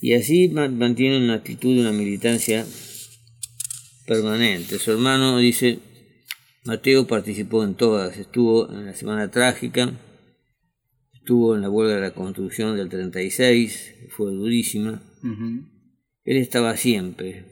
Y 0.00 0.14
así 0.14 0.48
mantiene 0.48 1.18
una 1.18 1.34
actitud, 1.34 1.78
una 1.78 1.92
militancia 1.92 2.66
permanente. 4.06 4.78
Su 4.78 4.92
hermano 4.92 5.38
dice, 5.38 5.78
Mateo 6.64 7.06
participó 7.06 7.64
en 7.64 7.74
todas, 7.74 8.16
estuvo 8.16 8.70
en 8.70 8.86
la 8.86 8.94
Semana 8.94 9.30
Trágica, 9.30 9.92
estuvo 11.14 11.54
en 11.54 11.62
la 11.62 11.70
huelga 11.70 11.96
de 11.96 12.00
la 12.02 12.14
construcción 12.14 12.76
del 12.76 12.88
36, 12.88 13.94
fue 14.10 14.32
durísima. 14.32 15.02
Él 16.24 16.36
estaba 16.36 16.76
siempre. 16.76 17.44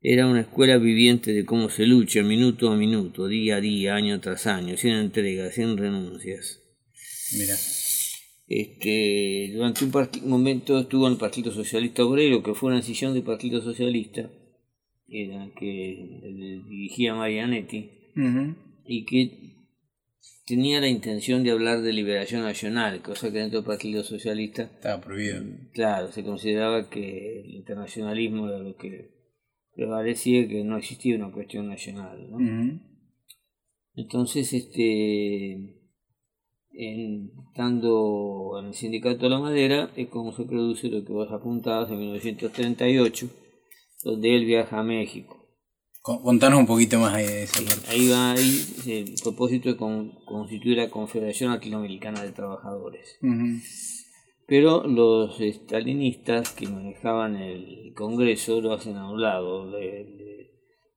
Era 0.00 0.26
una 0.26 0.42
escuela 0.42 0.78
viviente 0.78 1.32
de 1.32 1.44
cómo 1.44 1.68
se 1.70 1.84
lucha 1.84 2.22
minuto 2.22 2.70
a 2.70 2.76
minuto, 2.76 3.26
día 3.26 3.56
a 3.56 3.60
día, 3.60 3.94
año 3.96 4.20
tras 4.20 4.46
año, 4.46 4.76
sin 4.76 4.92
entregas, 4.92 5.54
sin 5.54 5.76
renuncias. 5.76 6.60
Mira. 7.32 7.56
Este, 8.48 9.50
durante 9.52 9.84
un 9.84 10.30
momento 10.30 10.78
estuvo 10.78 11.06
en 11.06 11.12
el 11.12 11.18
Partido 11.18 11.52
Socialista 11.52 12.04
Obrero, 12.04 12.42
que 12.42 12.54
fue 12.54 12.68
una 12.68 12.78
decisión 12.78 13.12
del 13.12 13.22
Partido 13.22 13.60
Socialista, 13.60 14.30
era 15.06 15.50
que 15.54 16.62
dirigía 16.66 17.14
Marianetti, 17.14 17.90
y 18.86 19.04
que 19.04 19.54
tenía 20.46 20.80
la 20.80 20.88
intención 20.88 21.44
de 21.44 21.50
hablar 21.50 21.82
de 21.82 21.92
liberación 21.92 22.42
nacional, 22.42 23.02
cosa 23.02 23.30
que 23.30 23.38
dentro 23.38 23.60
del 23.60 23.66
Partido 23.66 24.02
Socialista 24.02 24.62
estaba 24.62 25.02
prohibido. 25.02 25.44
Claro, 25.74 26.10
se 26.10 26.24
consideraba 26.24 26.88
que 26.88 27.40
el 27.40 27.54
internacionalismo 27.54 28.48
era 28.48 28.58
lo 28.58 28.76
que 28.76 29.10
prevalecía, 29.74 30.48
que 30.48 30.64
no 30.64 30.78
existía 30.78 31.16
una 31.16 31.30
cuestión 31.30 31.68
nacional. 31.68 32.80
Entonces, 33.94 34.54
este 34.54 35.77
en, 36.78 37.32
estando 37.48 38.56
en 38.60 38.66
el 38.66 38.74
Sindicato 38.74 39.24
de 39.24 39.30
la 39.30 39.40
Madera, 39.40 39.90
es 39.96 40.08
como 40.08 40.32
se 40.32 40.44
produce 40.44 40.88
lo 40.88 41.04
que 41.04 41.12
vos 41.12 41.30
apuntabas 41.32 41.90
en 41.90 41.98
1938, 41.98 43.28
donde 44.04 44.36
él 44.36 44.44
viaja 44.44 44.78
a 44.78 44.84
México. 44.84 45.36
Contanos 46.00 46.60
un 46.60 46.66
poquito 46.66 47.00
más 47.00 47.16
de 47.16 47.42
eso. 47.42 47.62
Ahí 47.88 48.08
va, 48.08 48.32
ahí 48.32 48.64
el 48.86 49.14
propósito 49.22 49.68
de 49.68 49.76
constituir 49.76 50.78
la 50.78 50.88
Confederación 50.88 51.50
Latinoamericana 51.50 52.22
de 52.22 52.32
Trabajadores. 52.32 53.18
Pero 54.46 54.86
los 54.86 55.38
estalinistas 55.40 56.52
que 56.52 56.68
manejaban 56.68 57.36
el 57.36 57.92
Congreso 57.94 58.60
lo 58.62 58.72
hacen 58.72 58.96
a 58.96 59.10
un 59.10 59.20
lado, 59.20 59.70
le, 59.70 60.52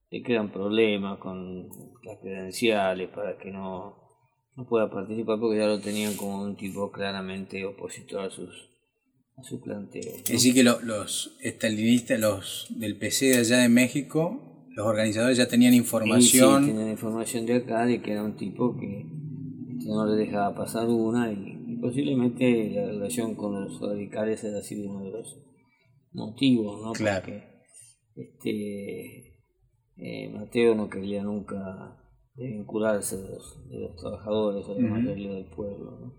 le 0.10 0.24
crean 0.24 0.52
problemas 0.52 1.18
con 1.18 1.68
las 2.04 2.20
credenciales 2.20 3.10
para 3.10 3.38
que 3.38 3.52
no 3.52 4.01
no 4.56 4.66
pueda 4.68 4.90
participar 4.90 5.40
porque 5.40 5.60
ya 5.60 5.68
lo 5.68 5.80
tenían 5.80 6.16
como 6.16 6.42
un 6.42 6.56
tipo 6.56 6.92
claramente 6.92 7.64
opositor 7.66 8.22
a 8.22 8.30
sus 8.30 8.70
a 9.38 9.44
su 9.44 9.62
planteo. 9.62 10.02
Es 10.02 10.26
decir, 10.26 10.54
que 10.54 10.64
los 10.64 11.38
estalinistas, 11.42 12.20
los 12.20 12.68
del 12.70 12.98
PC 12.98 13.28
de 13.28 13.38
allá 13.38 13.58
de 13.58 13.70
México, 13.70 14.66
los 14.76 14.86
organizadores 14.86 15.38
ya 15.38 15.48
tenían 15.48 15.74
información. 15.74 16.64
Sí, 16.66 16.72
tenían 16.72 16.90
información 16.90 17.46
de 17.46 17.56
acá 17.56 17.86
de 17.86 18.02
que 18.02 18.12
era 18.12 18.24
un 18.24 18.36
tipo 18.36 18.78
que 18.78 19.06
no 19.86 20.06
le 20.06 20.16
dejaba 20.16 20.56
pasar 20.56 20.88
una 20.88 21.32
y, 21.32 21.58
posiblemente 21.82 22.70
la 22.76 22.86
relación 22.86 23.34
con 23.34 23.66
los 23.66 23.82
radicales 23.82 24.44
haya 24.44 24.62
sido 24.62 24.92
uno 24.92 25.06
de 25.06 25.12
los 25.12 25.40
motivos, 26.12 26.80
¿no? 26.84 26.92
Claro. 26.92 27.26
Porque 27.26 27.64
este, 28.16 29.40
eh, 29.98 30.30
Mateo 30.30 30.76
no 30.76 30.90
quería 30.90 31.24
nunca 31.24 31.98
de 32.36 32.48
vincularse 32.48 33.18
de 33.18 33.30
los, 33.30 33.70
de 33.70 33.80
los 33.80 33.96
trabajadores 33.96 34.66
o 34.68 34.76
de 34.76 34.82
la 34.82 34.90
mayoría 34.90 35.34
del 35.34 35.46
pueblo. 35.46 36.16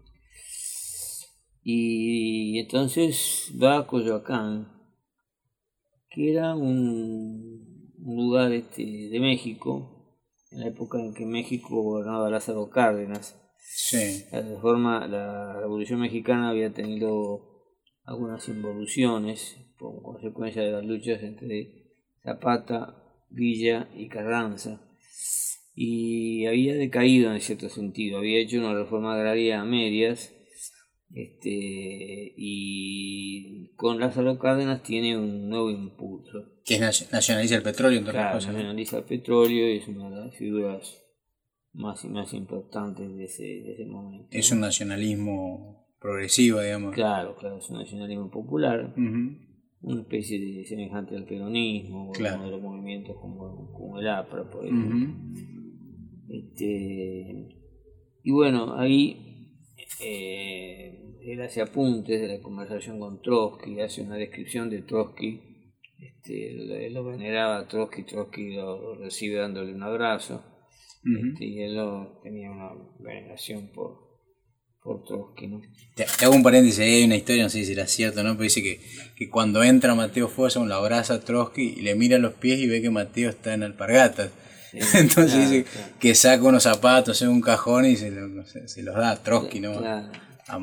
Y 1.63 2.59
entonces 2.59 3.53
va 3.63 3.79
a 3.79 3.87
Coyoacán, 3.87 4.69
que 6.11 6.33
era 6.33 6.55
un, 6.55 7.93
lugar 7.99 8.53
este, 8.53 8.85
de 8.85 9.21
México, 9.21 10.19
en 10.51 10.61
la 10.61 10.67
época 10.69 10.99
en 10.99 11.15
que 11.15 11.25
México 11.25 11.83
gobernaba 11.83 12.31
Lázaro 12.31 12.69
Cárdenas. 12.69 13.39
La 14.33 14.43
reforma, 14.43 15.07
la 15.07 15.61
Revolución 15.61 16.01
Mexicana 16.01 16.51
había 16.51 16.73
tenido 16.73 17.63
algunas 18.05 18.47
involuciones 18.49 19.57
como 19.79 20.03
consecuencia 20.03 20.63
de 20.63 20.73
las 20.73 20.85
luchas 20.85 21.23
entre 21.23 21.95
Zapata, 22.23 23.03
Villa 23.31 23.89
y 23.95 24.09
Carranza 24.09 24.81
y 25.75 26.47
había 26.47 26.75
decaído 26.75 27.33
en 27.33 27.41
cierto 27.41 27.69
sentido, 27.69 28.19
había 28.19 28.41
hecho 28.41 28.59
una 28.59 28.75
reforma 28.75 29.15
agraria 29.15 29.61
a 29.61 29.65
medias 29.65 30.35
este, 31.15 32.33
y 32.37 33.75
con 33.77 34.01
Lázaro 34.01 34.39
Cárdenas 34.39 34.83
tiene 34.83 35.19
un 35.19 35.49
nuevo 35.49 35.71
impulso. 35.71 36.45
Que 36.65 36.79
nacionaliza 36.79 37.57
el 37.57 37.63
petróleo, 37.63 37.99
entre 37.99 38.13
claro, 38.13 38.35
nacionaliza 38.35 38.99
el 38.99 39.05
petróleo 39.05 39.71
y 39.71 39.79
es 39.79 39.89
una 39.89 40.09
de 40.09 40.17
las 40.27 40.37
figuras 40.37 41.03
más 41.75 42.05
y 42.05 42.09
más 42.09 42.33
importantes 42.33 43.15
de 43.15 43.25
ese, 43.25 43.43
de 43.43 43.73
ese 43.73 43.87
momento. 43.87 44.29
Es 44.31 44.51
un 44.53 44.61
nacionalismo 44.61 45.87
progresivo, 46.01 46.61
digamos. 46.61 46.95
Claro, 46.95 47.37
claro, 47.37 47.59
es 47.59 47.69
un 47.69 47.79
nacionalismo 47.79 48.31
popular, 48.31 48.95
una 48.97 50.01
especie 50.01 50.41
de 50.41 50.65
semejante 50.65 51.17
al 51.17 51.25
peronismo, 51.25 52.11
uno 52.11 52.45
de 52.45 52.51
los 52.51 52.63
movimientos 52.63 53.17
como, 53.21 53.71
como 53.73 53.99
el 53.99 54.09
APRA, 54.09 54.49
por 54.49 54.65
ejemplo. 54.65 55.15
Este, 56.33 57.47
y 58.25 58.31
bueno, 58.31 58.75
ahí 58.79 59.59
eh, 60.01 61.19
él 61.27 61.43
hace 61.43 61.61
apuntes 61.61 62.21
de 62.23 62.29
la 62.29 62.43
conversación 62.43 62.99
con 62.99 63.21
Trotsky, 63.21 63.81
hace 63.81 64.01
una 64.01 64.17
descripción 64.17 64.71
de 64.71 64.81
Trotsky. 64.83 65.41
Este, 65.99 66.87
él 66.87 66.95
lo 66.95 67.05
veneraba 67.05 67.59
a 67.59 67.69
Trotsky, 67.69 68.05
Trotsky 68.05 68.55
lo, 68.55 68.95
recibe 68.97 69.41
dándole 69.41 69.75
un 69.75 69.83
abrazo. 69.83 70.43
Este, 71.05 71.45
y 71.45 71.61
él 71.61 71.79
tenía 72.23 72.51
una 72.51 72.71
veneración 72.99 73.71
por, 73.75 73.99
por 74.83 75.05
Trotsky. 75.05 75.49
¿no? 75.49 75.61
Te, 75.95 76.07
hago 76.25 76.35
un 76.35 76.43
paréntesis, 76.43 76.79
hay 76.79 77.05
una 77.05 77.17
historia, 77.17 77.43
no 77.43 77.51
sé 77.51 77.59
si 77.59 77.67
será 77.67 77.87
cierto, 77.87 78.23
¿no? 78.23 78.31
pero 78.33 78.45
dice 78.45 78.63
que, 78.63 78.81
que 79.17 79.29
cuando 79.29 79.63
entra 79.63 79.95
Mateo 79.95 80.29
Fossa, 80.29 80.65
lo 80.65 80.75
abraza 80.75 81.15
a 81.15 81.21
Trotsky 81.21 81.75
y 81.77 81.83
le 81.83 81.95
mira 81.95 82.19
los 82.19 82.33
pies 82.35 82.59
y 82.59 82.69
ve 82.69 82.81
que 82.81 82.91
Mateo 82.91 83.29
está 83.29 83.53
en 83.53 83.65
alpargatas. 83.65 84.33
Entonces 84.95 85.51
dice 85.51 85.67
que 86.01 86.15
saca 86.15 86.43
unos 86.45 86.63
zapatos 86.63 87.21
en 87.23 87.29
un 87.29 87.41
cajón 87.41 87.85
y 87.87 87.97
se, 87.97 88.11
los 88.11 88.95
da 88.95 89.11
a 89.11 89.23
Trotsky, 89.23 89.61
¿no? 89.61 89.81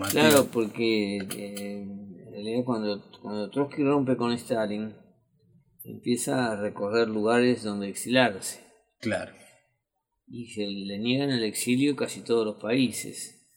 Claro, 0.09 0.47
porque 0.51 1.17
eh, 1.17 1.81
en 1.81 2.31
realidad 2.31 2.63
cuando, 2.65 3.11
cuando 3.21 3.49
Trotsky 3.49 3.83
rompe 3.83 4.17
con 4.17 4.31
Stalin, 4.33 4.95
empieza 5.83 6.51
a 6.51 6.55
recorrer 6.55 7.07
lugares 7.07 7.63
donde 7.63 7.89
exilarse. 7.89 8.61
Claro. 8.99 9.31
Y 10.27 10.47
se 10.47 10.65
le 10.65 10.99
niegan 10.99 11.29
el 11.31 11.43
exilio 11.43 11.95
casi 11.95 12.21
todos 12.21 12.45
los 12.45 12.61
países, 12.61 13.47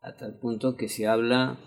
hasta 0.00 0.26
el 0.26 0.34
punto 0.34 0.76
que 0.76 0.88
se 0.88 1.06
habla 1.06 1.58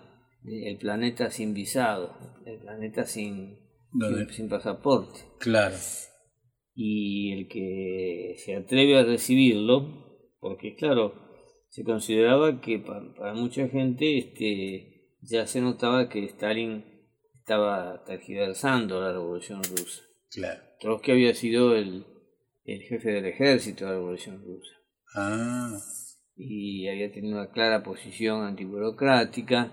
del 0.44 0.78
planeta 0.78 1.30
sin 1.32 1.54
visado, 1.54 2.16
el 2.46 2.60
planeta 2.60 3.06
sin, 3.06 3.60
sin, 3.92 4.30
sin 4.30 4.50
pasaporte. 4.50 5.20
Claro 5.40 5.76
y 6.80 7.32
el 7.34 7.48
que 7.48 8.36
se 8.38 8.56
atreve 8.56 9.00
a 9.00 9.04
recibirlo, 9.04 10.30
porque 10.40 10.76
claro, 10.76 11.16
se 11.70 11.84
consideraba 11.84 12.62
que 12.62 12.78
para, 12.78 13.34
mucha 13.34 13.68
gente 13.68 14.20
este, 14.20 15.10
ya 15.22 15.48
se 15.48 15.60
notaba 15.60 16.08
que 16.08 16.24
Stalin 16.26 16.86
estaba 17.40 18.04
tergiversando 18.06 19.02
la 19.02 19.12
revolución 19.12 19.64
rusa. 19.64 20.04
Claro. 20.30 20.62
Trotsky 20.80 21.14
había 21.14 21.34
sido 21.34 21.76
el, 21.76 22.06
el 22.64 22.84
jefe 22.84 23.10
del 23.10 23.26
ejército 23.26 23.86
de 23.86 23.92
la 23.92 23.98
revolución 23.98 24.44
rusa. 24.46 24.76
Ah. 25.16 25.80
Y 26.36 26.88
había 26.90 27.12
tenido 27.12 27.40
una 27.40 27.50
clara 27.50 27.82
posición 27.82 28.44
antiburocrática 28.44 29.72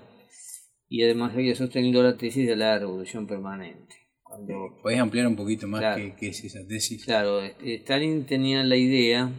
y 0.89 1.03
además 1.03 1.35
había 1.35 1.55
sostenido 1.55 2.03
la 2.03 2.17
tesis 2.17 2.47
de 2.47 2.57
la 2.57 2.79
revolución 2.79 3.27
permanente. 3.27 4.04
¿Podés 4.83 4.99
ampliar 4.99 5.27
un 5.27 5.37
poquito 5.37 5.67
más 5.67 5.97
qué, 6.19 6.29
es 6.29 6.45
esa 6.45 6.67
tesis? 6.67 7.05
Claro, 7.05 7.43
este, 7.43 7.75
Stalin 7.77 8.27
tenía 8.27 8.63
la 8.65 8.77
idea, 8.77 9.33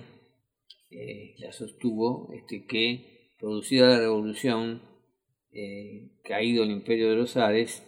eh, 0.89 1.35
la 1.39 1.51
sostuvo, 1.51 2.31
este, 2.33 2.65
que 2.65 3.33
producida 3.39 3.87
la 3.87 3.99
revolución, 3.99 4.81
eh, 5.51 6.11
caído 6.23 6.63
el 6.63 6.71
imperio 6.71 7.09
de 7.09 7.15
los 7.15 7.37
Ares, 7.37 7.83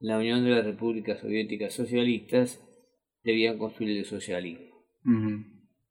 la 0.00 0.18
Unión 0.18 0.44
de 0.44 0.50
las 0.50 0.64
Repúblicas 0.64 1.20
Soviéticas 1.20 1.72
Socialistas 1.72 2.60
debían 3.22 3.58
construir 3.58 3.98
el 3.98 4.04
socialismo. 4.04 4.74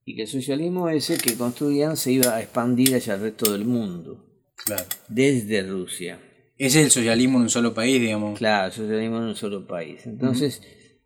Y 0.06 0.16
que 0.16 0.24
el 0.24 0.28
socialismo 0.28 0.90
ese 0.90 1.18
que 1.18 1.38
construían 1.38 1.98
se 1.98 2.12
iba 2.12 2.36
a 2.36 2.42
expandir 2.42 2.96
hacia 2.96 3.16
el 3.16 3.22
resto 3.22 3.52
del 3.52 3.66
mundo. 3.66 4.26
Claro. 4.66 4.84
Desde 5.08 5.64
Rusia. 5.64 6.20
Ese 6.58 6.80
es 6.80 6.86
el 6.86 6.92
socialismo 6.92 7.38
en 7.38 7.44
un 7.44 7.50
solo 7.50 7.74
país, 7.74 8.00
digamos. 8.00 8.38
Claro, 8.38 8.72
socialismo 8.72 9.18
en 9.18 9.24
un 9.24 9.36
solo 9.36 9.66
país. 9.68 10.06
Entonces, 10.06 10.62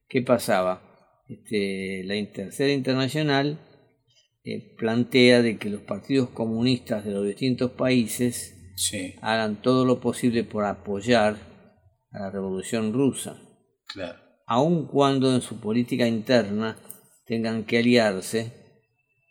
¿qué 0.07 0.21
pasaba? 0.21 0.83
Este, 1.27 2.03
la 2.05 2.15
Tercera 2.31 2.71
Internacional 2.71 3.59
eh, 4.43 4.75
plantea 4.77 5.41
de 5.41 5.57
que 5.57 5.69
los 5.69 5.81
partidos 5.81 6.29
comunistas 6.29 7.05
de 7.05 7.11
los 7.11 7.25
distintos 7.25 7.71
países 7.71 8.53
hagan 9.21 9.61
todo 9.61 9.85
lo 9.85 9.99
posible 9.99 10.43
por 10.43 10.65
apoyar 10.65 11.37
a 12.11 12.19
la 12.19 12.31
revolución 12.31 12.93
rusa. 12.93 13.41
Claro. 13.87 14.19
Aun 14.45 14.87
cuando 14.87 15.33
en 15.33 15.41
su 15.41 15.59
política 15.59 16.07
interna 16.07 16.77
tengan 17.25 17.65
que 17.65 17.79
aliarse 17.79 18.53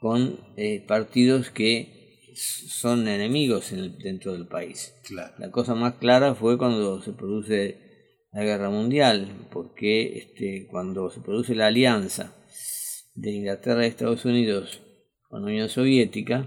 con 0.00 0.38
eh, 0.56 0.84
partidos 0.86 1.50
que 1.50 1.95
son 2.36 3.08
enemigos 3.08 3.72
dentro 4.02 4.32
del 4.32 4.46
país. 4.46 4.94
La 5.38 5.50
cosa 5.50 5.74
más 5.74 5.94
clara 5.94 6.34
fue 6.34 6.58
cuando 6.58 7.00
se 7.00 7.12
produce 7.12 7.86
la 8.32 8.44
guerra 8.44 8.68
mundial, 8.68 9.48
porque 9.50 10.18
este, 10.18 10.66
cuando 10.70 11.10
se 11.10 11.20
produce 11.20 11.54
la 11.54 11.68
alianza 11.68 12.36
de 13.14 13.30
Inglaterra 13.30 13.84
y 13.84 13.88
Estados 13.88 14.26
Unidos 14.26 14.82
con 15.28 15.42
la 15.42 15.48
Unión 15.48 15.68
Soviética, 15.70 16.46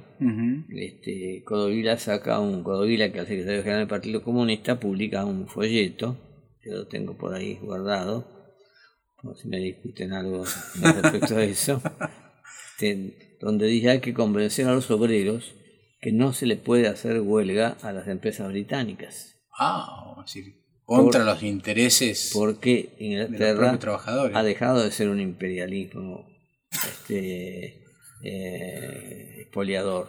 este, 0.69 1.43
Codovila 1.43 1.97
saca 1.97 2.39
un, 2.39 2.63
Codovila 2.63 3.11
que 3.11 3.17
es 3.17 3.21
el 3.23 3.27
secretario 3.27 3.63
general 3.63 3.81
del 3.81 3.87
Partido 3.87 4.23
Comunista, 4.23 4.79
publica 4.79 5.25
un 5.25 5.47
folleto, 5.47 6.15
que 6.61 6.69
lo 6.69 6.87
tengo 6.87 7.17
por 7.17 7.33
ahí 7.33 7.55
guardado, 7.55 8.27
por 9.21 9.35
si 9.37 9.47
me 9.47 9.57
discuten 9.57 10.13
algo 10.13 10.45
respecto 10.81 11.37
a 11.37 11.43
eso, 11.43 11.81
este, 12.79 13.37
donde 13.41 13.65
dice 13.65 13.89
hay 13.89 13.99
que 13.99 14.13
convencer 14.13 14.67
a 14.67 14.73
los 14.73 14.91
obreros 14.91 15.55
que 15.99 16.11
no 16.11 16.33
se 16.33 16.45
le 16.45 16.55
puede 16.55 16.87
hacer 16.87 17.19
huelga 17.21 17.77
a 17.81 17.91
las 17.91 18.07
empresas 18.07 18.47
británicas. 18.49 19.35
Ah, 19.57 20.15
decir, 20.21 20.59
contra 20.85 21.23
los 21.23 21.43
intereses 21.43 22.31
porque 22.33 22.95
Inglaterra 22.97 23.77
ha 24.33 24.43
dejado 24.43 24.83
de 24.83 24.91
ser 24.91 25.09
un 25.09 25.19
imperialismo 25.19 26.27
este, 26.71 27.83
eh, 28.23 29.41
expoliador. 29.41 30.07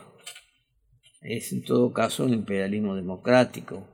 Es 1.20 1.52
en 1.52 1.64
todo 1.64 1.92
caso 1.92 2.24
un 2.24 2.32
imperialismo 2.32 2.96
democrático, 2.96 3.86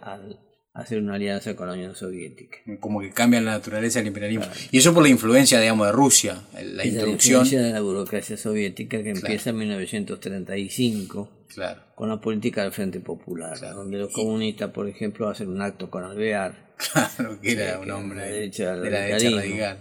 al, 0.00 0.38
hacer 0.74 0.98
una 0.98 1.14
alianza 1.14 1.54
con 1.54 1.68
la 1.68 1.74
Unión 1.74 1.94
Soviética. 1.94 2.58
Como 2.80 3.00
que 3.00 3.10
cambian 3.10 3.44
la 3.44 3.52
naturaleza 3.52 3.98
del 3.98 4.08
imperialismo. 4.08 4.46
Y 4.70 4.78
eso 4.78 4.94
por 4.94 5.02
la 5.02 5.10
influencia, 5.10 5.60
digamos, 5.60 5.86
de 5.86 5.92
Rusia, 5.92 6.42
la 6.54 6.86
introducción. 6.86 7.40
La 7.40 7.44
influencia 7.44 7.62
de 7.62 7.72
la 7.72 7.80
burocracia 7.80 8.36
soviética 8.36 9.02
que 9.02 9.10
empieza 9.10 9.50
en 9.50 9.56
1935 9.58 11.46
claro. 11.54 11.82
con 11.94 12.08
la 12.08 12.20
política 12.20 12.62
del 12.62 12.72
Frente 12.72 13.00
Popular, 13.00 13.58
donde 13.60 13.98
los 13.98 14.12
comunistas, 14.12 14.70
por 14.70 14.88
ejemplo, 14.88 15.28
hacen 15.28 15.48
un 15.48 15.60
acto 15.60 15.90
con 15.90 16.04
Alvear. 16.04 16.72
Claro, 16.82 17.40
que 17.40 17.52
era 17.52 17.78
un 17.78 17.88
hombre 17.92 18.22
de 18.22 18.26
la 18.26 18.32
derecha 18.32 18.74
radical. 18.74 19.78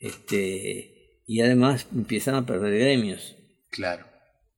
Este, 0.00 1.22
y 1.26 1.40
además 1.42 1.86
empiezan 1.94 2.34
a 2.34 2.44
perder 2.44 2.76
gremios. 2.76 3.36
Claro. 3.70 4.04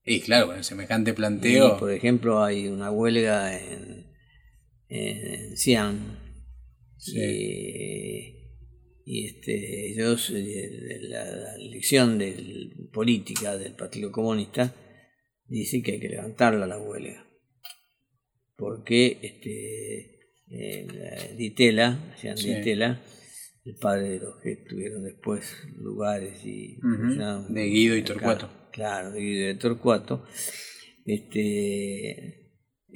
Y 0.02 0.20
claro, 0.20 0.46
con 0.46 0.56
el 0.56 0.64
semejante 0.64 1.12
planteo. 1.12 1.76
por 1.76 1.92
ejemplo, 1.92 2.42
hay 2.42 2.68
una 2.68 2.90
huelga 2.90 3.58
en 3.58 4.06
en 4.88 5.56
Xi'an. 5.56 6.18
Y, 9.04 9.26
este, 9.26 9.92
ellos, 9.92 10.30
eh, 10.34 10.98
la, 11.02 11.54
elección 11.56 12.18
de 12.18 12.88
política 12.92 13.56
del 13.56 13.76
Partido 13.76 14.10
Comunista 14.10 14.74
dice 15.46 15.80
que 15.82 15.92
hay 15.92 16.00
que 16.00 16.08
levantarla 16.08 16.66
la 16.66 16.78
huelga. 16.78 17.24
Porque 18.56 19.18
este, 19.22 20.16
Ditela, 21.36 22.14
Ditela, 22.22 23.02
el 23.64 23.74
padre 23.76 24.10
de 24.10 24.18
los 24.20 24.40
que 24.40 24.56
tuvieron 24.68 25.02
después 25.04 25.52
lugares 25.76 26.44
y 26.44 26.78
de 27.48 27.64
Guido 27.66 27.96
y 27.96 28.02
Torcuato. 28.02 28.50
Claro, 28.72 29.10
de 29.10 29.20
Guido 29.20 29.50
y 29.50 29.58
Torcuato. 29.58 30.24
Este, 31.04 32.45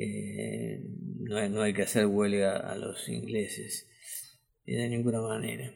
eh, 0.02 0.82
no, 1.18 1.48
no, 1.48 1.62
hay 1.62 1.74
que 1.74 1.82
hacer 1.82 2.06
huelga 2.06 2.56
a 2.56 2.74
los 2.76 3.08
ingleses 3.08 3.86
de 4.64 4.88
ninguna 4.88 5.20
manera. 5.20 5.74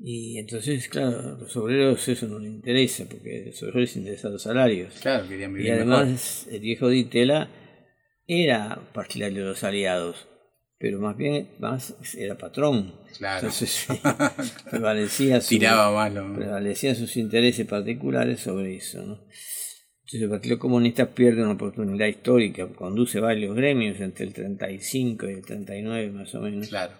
Y 0.00 0.38
entonces, 0.38 0.88
claro, 0.88 1.36
los 1.38 1.56
obreros 1.56 2.06
eso 2.06 2.28
no 2.28 2.38
les 2.38 2.52
interesa, 2.52 3.04
porque 3.10 3.46
los 3.46 3.60
obreros 3.62 3.80
les 3.80 3.96
interesan 3.96 4.32
los 4.32 4.42
salarios. 4.42 4.94
Claro, 5.00 5.28
querían 5.28 5.52
vivir 5.52 5.66
Y 5.66 5.70
además, 5.70 6.46
el 6.50 6.60
viejo 6.60 6.88
Ditela 6.88 7.50
era 8.28 8.80
partidario 8.92 9.42
de 9.42 9.48
los 9.48 9.64
aliados, 9.64 10.28
pero 10.78 11.00
más 11.00 11.16
bien 11.16 11.48
más 11.58 11.96
era 12.16 12.38
patrón. 12.38 12.94
Claro. 13.16 13.48
Entonces, 13.48 13.88
prevalecía, 14.70 15.40
prevalecían 15.40 16.94
sus 16.94 17.16
intereses 17.16 17.66
particulares 17.66 18.38
sobre 18.38 18.76
eso. 18.76 19.02
¿no? 19.02 19.24
Entonces 20.08 20.22
el 20.22 20.30
Partido 20.30 20.58
Comunista 20.58 21.04
pierde 21.04 21.42
una 21.42 21.52
oportunidad 21.52 22.06
histórica, 22.06 22.66
conduce 22.68 23.20
varios 23.20 23.54
gremios 23.54 24.00
entre 24.00 24.24
el 24.24 24.32
35 24.32 25.28
y 25.28 25.32
el 25.34 25.44
39 25.44 26.12
más 26.12 26.34
o 26.34 26.40
menos. 26.40 26.66
Claro. 26.68 26.94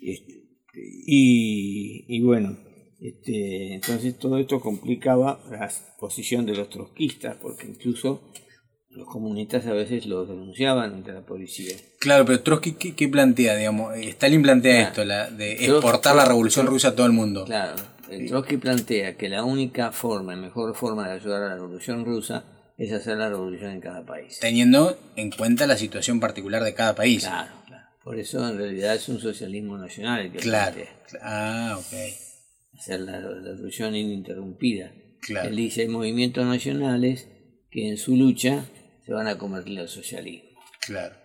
Este, 0.00 0.42
y, 0.74 2.04
y, 2.08 2.20
bueno, 2.20 2.58
Este, 3.00 3.74
entonces 3.74 4.18
todo 4.18 4.38
esto 4.38 4.58
complicaba 4.58 5.40
la 5.52 5.70
posición 6.00 6.46
de 6.46 6.56
los 6.56 6.68
trotskistas, 6.68 7.36
porque 7.36 7.68
incluso 7.68 8.32
los 8.88 9.06
comunistas 9.06 9.66
a 9.66 9.72
veces 9.72 10.04
los 10.06 10.28
denunciaban 10.28 10.92
ante 10.92 11.12
la 11.12 11.24
policía. 11.24 11.76
Claro, 12.00 12.24
pero 12.24 12.42
Trotsky, 12.42 12.72
¿qué, 12.72 13.08
plantea? 13.08 13.54
Digamos? 13.54 13.96
Stalin 13.96 14.42
plantea 14.42 14.88
esto, 14.88 15.04
la, 15.04 15.30
de 15.30 15.52
exportar 15.64 16.16
la 16.16 16.24
revolución 16.24 16.66
rusa 16.66 16.88
a 16.88 16.96
todo 16.96 17.06
el 17.06 17.12
mundo. 17.12 17.44
Claro, 17.44 17.76
Trotsky 18.28 18.56
plantea 18.56 19.16
que 19.16 19.28
la 19.28 19.44
única 19.44 19.92
forma, 19.92 20.34
la 20.34 20.42
mejor 20.42 20.74
forma 20.74 21.08
de 21.08 21.14
ayudar 21.14 21.42
a 21.42 21.48
la 21.48 21.54
revolución 21.54 22.04
rusa 22.04 22.44
es 22.76 22.92
hacer 22.92 23.18
la 23.18 23.28
revolución 23.28 23.72
en 23.72 23.80
cada 23.80 24.04
país. 24.04 24.38
Teniendo 24.40 24.98
en 25.16 25.30
cuenta 25.30 25.66
la 25.66 25.76
situación 25.76 26.18
particular 26.18 26.64
de 26.64 26.74
cada 26.74 26.94
país. 26.94 27.24
Claro, 27.24 27.52
claro. 27.66 27.86
Por 28.02 28.18
eso 28.18 28.48
en 28.48 28.56
realidad 28.56 28.94
es 28.94 29.08
un 29.08 29.20
socialismo 29.20 29.76
nacional 29.76 30.20
el 30.20 30.32
que 30.32 30.38
claro. 30.38 30.80
Ah, 31.20 31.76
ok. 31.78 32.78
Hacer 32.78 33.00
la, 33.00 33.20
revolución 33.20 33.94
ininterrumpida. 33.94 34.92
Claro. 35.20 35.48
Él 35.48 35.56
dice, 35.56 35.82
hay 35.82 35.88
movimientos 35.88 36.46
nacionales 36.46 37.28
que 37.70 37.88
en 37.88 37.98
su 37.98 38.16
lucha 38.16 38.64
se 39.04 39.12
van 39.12 39.26
a 39.26 39.36
convertir 39.36 39.78
al 39.78 39.88
socialismo. 39.88 40.48
Claro. 40.80 41.19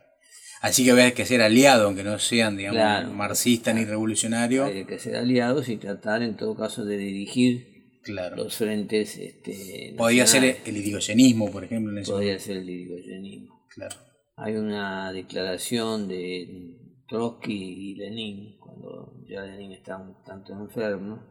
Así 0.66 0.84
que 0.84 0.94
hay 0.94 1.12
que 1.12 1.28
ser 1.28 1.44
aliados, 1.44 1.86
aunque 1.86 2.04
no 2.04 2.18
sean, 2.18 2.58
digamos, 2.58 3.14
marxistas 3.14 3.76
ni 3.76 3.86
revolucionarios. 3.86 4.68
Hay 4.68 4.86
que 4.86 4.98
ser 4.98 5.16
aliados 5.16 5.70
y 5.70 5.78
tratar 5.78 6.24
en 6.24 6.36
todo 6.36 6.56
caso 6.56 6.84
de 6.84 6.98
dirigir 6.98 8.00
claro. 8.02 8.36
los 8.36 8.58
frentes. 8.58 9.16
Este, 9.16 9.94
Podría 9.96 10.26
ser 10.26 10.58
el 10.66 10.76
irigoyenismo, 10.78 11.52
por 11.52 11.66
ejemplo. 11.66 11.96
En 11.96 12.04
Podría 12.04 12.40
ser 12.40 12.58
el 12.58 12.68
irigoyenismo. 12.68 13.64
Claro. 13.76 13.96
Hay 14.38 14.56
una 14.56 15.14
declaración 15.14 16.08
de 16.08 16.80
Trotsky 17.08 17.54
y 17.92 17.96
Lenin, 17.98 18.58
cuando 18.58 19.24
ya 19.30 19.44
Lenin 19.44 19.72
está 19.74 19.98
un 19.98 20.16
tanto 20.24 20.54
enfermo, 20.54 21.24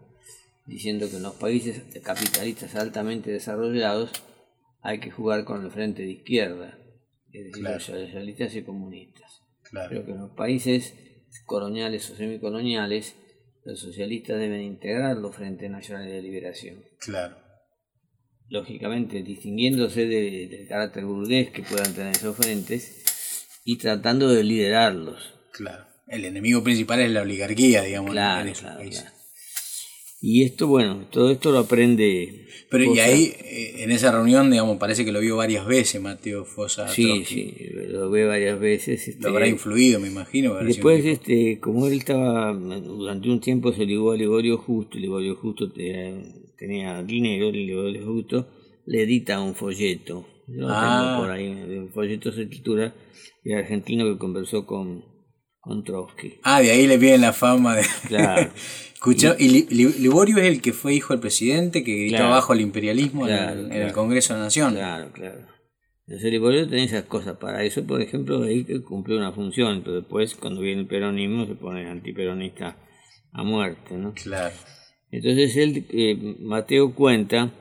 diciendo 0.65 1.11
que 1.11 1.17
en 1.17 1.25
los 1.25 1.35
países 1.35 1.83
capitalistas 2.05 2.77
altamente 2.77 3.33
desarrollados 3.33 4.13
hay 4.81 5.01
que 5.01 5.11
jugar 5.11 5.45
con 5.45 5.65
el 5.65 5.73
frente 5.73 6.03
de 6.03 6.13
izquierda, 6.13 6.79
es 7.35 7.47
decir, 7.47 7.63
los 7.63 7.83
socialistas 7.83 8.55
y 8.55 8.63
comunistas. 8.63 9.43
Claro. 9.65 9.89
Pero 9.91 10.07
que 10.07 10.13
en 10.13 10.19
los 10.19 10.31
países 10.31 10.95
coloniales 11.47 12.09
o 12.11 12.17
semicoloniales 12.17 13.17
los 13.65 13.81
socialistas 13.81 14.39
deben 14.39 14.63
integrar 14.63 15.17
los 15.17 15.35
frentes 15.35 15.71
nacionales 15.71 16.13
de 16.13 16.23
liberación. 16.23 16.85
Claro. 16.99 17.37
Lógicamente, 18.49 19.23
distinguiéndose 19.23 20.07
del 20.07 20.69
carácter 20.69 21.05
burgués 21.07 21.51
que 21.51 21.63
puedan 21.63 21.95
tener 21.95 22.15
esos 22.15 22.37
frentes 22.37 23.61
y 23.65 23.79
tratando 23.79 24.29
de 24.29 24.45
liderarlos. 24.45 25.35
Claro. 25.53 25.87
El 26.07 26.27
enemigo 26.27 26.63
principal 26.63 27.01
es 27.01 27.11
la 27.11 27.23
oligarquía, 27.23 27.83
digamos, 27.83 28.15
en 28.15 28.49
esos 28.49 28.71
países. 28.71 29.14
Y 30.27 30.43
esto, 30.43 30.69
bueno, 30.69 31.07
todo 31.11 31.31
esto 31.31 31.53
lo 31.53 31.59
aprende. 31.59 32.47
Pero 32.71 32.95
y 32.95 32.99
ahí, 32.99 33.35
eh, 33.41 33.83
en 33.83 33.91
esa 33.91 34.11
reunión, 34.11 34.51
digamos, 34.51 34.79
parece 34.79 35.05
que 35.05 35.13
lo 35.13 35.21
vio 35.21 35.37
varias 35.37 35.67
veces 35.67 36.01
Mateo 36.01 36.47
Fosa. 36.47 36.89
Sí, 36.89 37.27
sí, 37.27 37.55
lo 37.91 38.09
ve 38.09 38.25
varias 38.25 38.59
veces. 38.59 39.07
Este, 39.07 39.23
lo 39.23 39.29
habrá 39.29 39.47
influido, 39.47 40.01
me 40.01 40.09
imagino. 40.09 40.55
Después, 40.65 41.05
este, 41.05 41.61
como 41.61 41.89
él 41.89 41.99
estaba, 41.99 42.55
durante 42.55 43.29
un 43.29 43.39
tiempo 43.39 43.75
se 43.75 43.85
ligó 43.85 44.13
a 44.13 44.17
Ligorio 44.17 44.57
Justo, 44.57 44.97
Ligorio 44.97 45.37
Justo 45.37 45.71
tenía, 45.71 47.03
dinero, 47.03 47.51
Ligorio 47.51 48.07
Justo 48.07 48.49
le 48.87 49.03
edita 49.03 49.43
un 49.43 49.55
folleto. 49.55 50.27
Yo 50.49 50.67
ah. 50.71 51.19
por 51.21 51.31
ahí, 51.33 51.49
un 51.49 51.91
folleto 51.93 52.31
de 52.31 52.45
escritura 52.45 52.95
de 53.45 53.57
argentino 53.57 54.07
que 54.07 54.17
conversó 54.17 54.65
con, 54.65 55.05
con 55.61 55.85
Trotsky. 55.85 56.39
Ah, 56.45 56.63
de 56.63 56.71
ahí 56.71 56.87
le 56.87 56.99
piden 56.99 57.21
la 57.21 57.35
fama 57.35 57.77
de... 57.77 57.83
Claro. 58.09 58.51
y, 59.39 59.67
Liborio 59.99 60.39
es 60.39 60.45
el 60.47 60.61
que 60.61 60.73
fue 60.73 60.95
hijo 60.95 61.13
del 61.13 61.21
presidente, 61.21 61.85
que 61.85 62.07
gritó 62.07 62.25
abajo 62.25 62.53
el 62.53 62.61
imperialismo 62.61 63.29
en, 63.29 63.73
el 63.73 63.93
Congreso 63.93 64.35
de 64.35 64.39
la 64.39 64.45
Nación. 64.47 64.75
Claro, 64.75 65.13
claro. 65.13 65.47
Entonces 66.07 66.31
Liborio 66.31 66.69
tenía 66.69 66.85
esas 66.85 67.05
cosas. 67.05 67.37
Para 67.39 67.65
eso, 67.65 67.87
por 67.87 68.03
ejemplo, 68.03 68.43
ahí 68.43 68.65
cumplió 68.83 69.17
una 69.17 69.33
función, 69.33 69.83
pero 69.83 69.97
después, 69.97 70.35
cuando 70.35 70.61
viene 70.61 70.83
el 70.83 70.87
peronismo, 70.87 71.47
se 71.47 71.55
pone 71.55 71.89
antiperonista 71.89 72.77
a 73.33 73.43
muerte, 73.43 73.97
¿no? 73.97 74.13
Claro. 74.15 74.55
Entonces 75.11 75.57
él, 75.57 75.87
eh, 75.91 76.37
Mateo 76.41 76.95
cuenta 76.95 77.53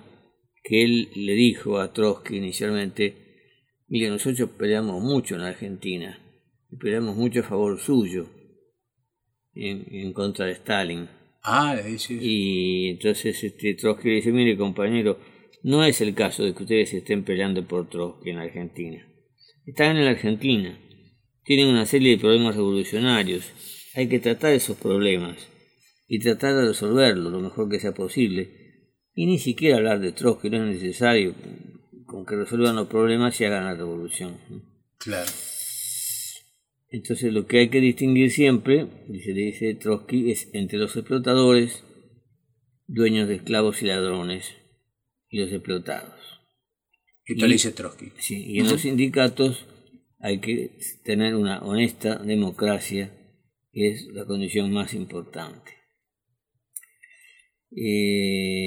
que 0.63 0.83
él 0.83 1.09
le 1.15 1.33
dijo 1.33 1.79
a 1.79 1.93
Trotsky 1.93 2.37
inicialmente, 2.37 3.15
mire, 3.87 4.09
nosotros 4.09 4.49
peleamos 4.57 5.01
mucho 5.03 5.35
en 5.35 5.41
Argentina, 5.41 6.19
y 6.71 6.77
peleamos 6.77 7.15
mucho 7.15 7.41
a 7.41 7.43
favor 7.43 7.79
suyo, 7.79 8.27
en, 9.53 9.85
en 9.93 10.13
contra 10.13 10.45
de 10.45 10.53
Stalin. 10.53 11.07
Ah, 11.43 11.75
le 11.75 11.83
dice. 11.83 12.17
Y 12.19 12.89
entonces 12.89 13.43
este, 13.43 13.73
Trotsky 13.75 14.07
le 14.07 14.15
dice, 14.15 14.31
mire 14.31 14.57
compañero, 14.57 15.19
no 15.63 15.83
es 15.83 15.99
el 16.01 16.15
caso 16.15 16.43
de 16.43 16.53
que 16.53 16.63
ustedes 16.63 16.93
estén 16.93 17.23
peleando 17.23 17.67
por 17.67 17.89
Trotsky 17.89 18.29
en 18.29 18.37
Argentina. 18.37 19.05
Están 19.65 19.97
en 19.97 20.05
la 20.05 20.11
Argentina, 20.11 20.77
tienen 21.43 21.67
una 21.67 21.85
serie 21.85 22.11
de 22.11 22.17
problemas 22.17 22.55
revolucionarios, 22.55 23.51
hay 23.93 24.07
que 24.07 24.19
tratar 24.19 24.53
esos 24.53 24.77
problemas 24.77 25.47
y 26.07 26.19
tratar 26.19 26.55
de 26.55 26.67
resolverlos 26.67 27.31
lo 27.31 27.39
mejor 27.39 27.69
que 27.69 27.79
sea 27.79 27.93
posible. 27.93 28.49
Y 29.13 29.25
ni 29.25 29.37
siquiera 29.37 29.77
hablar 29.77 29.99
de 29.99 30.11
Trotsky, 30.11 30.49
no 30.49 30.57
es 30.63 30.81
necesario 30.81 31.35
con 32.05 32.25
que 32.25 32.35
resuelvan 32.35 32.75
los 32.75 32.87
problemas 32.87 33.39
y 33.39 33.45
hagan 33.45 33.65
la 33.65 33.75
revolución. 33.75 34.37
Claro. 34.97 35.29
Entonces 36.93 37.33
lo 37.33 37.47
que 37.47 37.57
hay 37.57 37.69
que 37.69 37.81
distinguir 37.81 38.29
siempre, 38.29 38.87
dice, 39.07 39.33
dice 39.33 39.73
Trotsky, 39.73 40.29
es 40.29 40.47
entre 40.53 40.77
los 40.77 40.95
explotadores, 40.95 41.83
dueños 42.85 43.27
de 43.27 43.37
esclavos 43.37 43.81
y 43.81 43.87
ladrones, 43.87 44.53
y 45.27 45.39
los 45.39 45.51
explotados. 45.51 46.13
Esto 47.25 47.47
le 47.47 47.53
dice 47.53 47.71
Trotsky. 47.71 48.11
Sí, 48.19 48.45
y 48.45 48.59
en 48.59 48.69
los 48.69 48.81
sindicatos 48.81 49.65
hay 50.19 50.39
que 50.39 50.77
tener 51.03 51.33
una 51.33 51.63
honesta 51.63 52.17
democracia, 52.17 53.11
que 53.71 53.89
es 53.89 54.05
la 54.13 54.25
condición 54.25 54.71
más 54.71 54.93
importante. 54.93 55.71
Eh, 57.75 58.57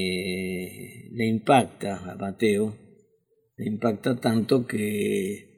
le 1.12 1.26
impacta 1.28 2.10
a 2.10 2.16
Mateo, 2.16 2.76
le 3.56 3.68
impacta 3.68 4.18
tanto 4.18 4.66
que 4.66 5.55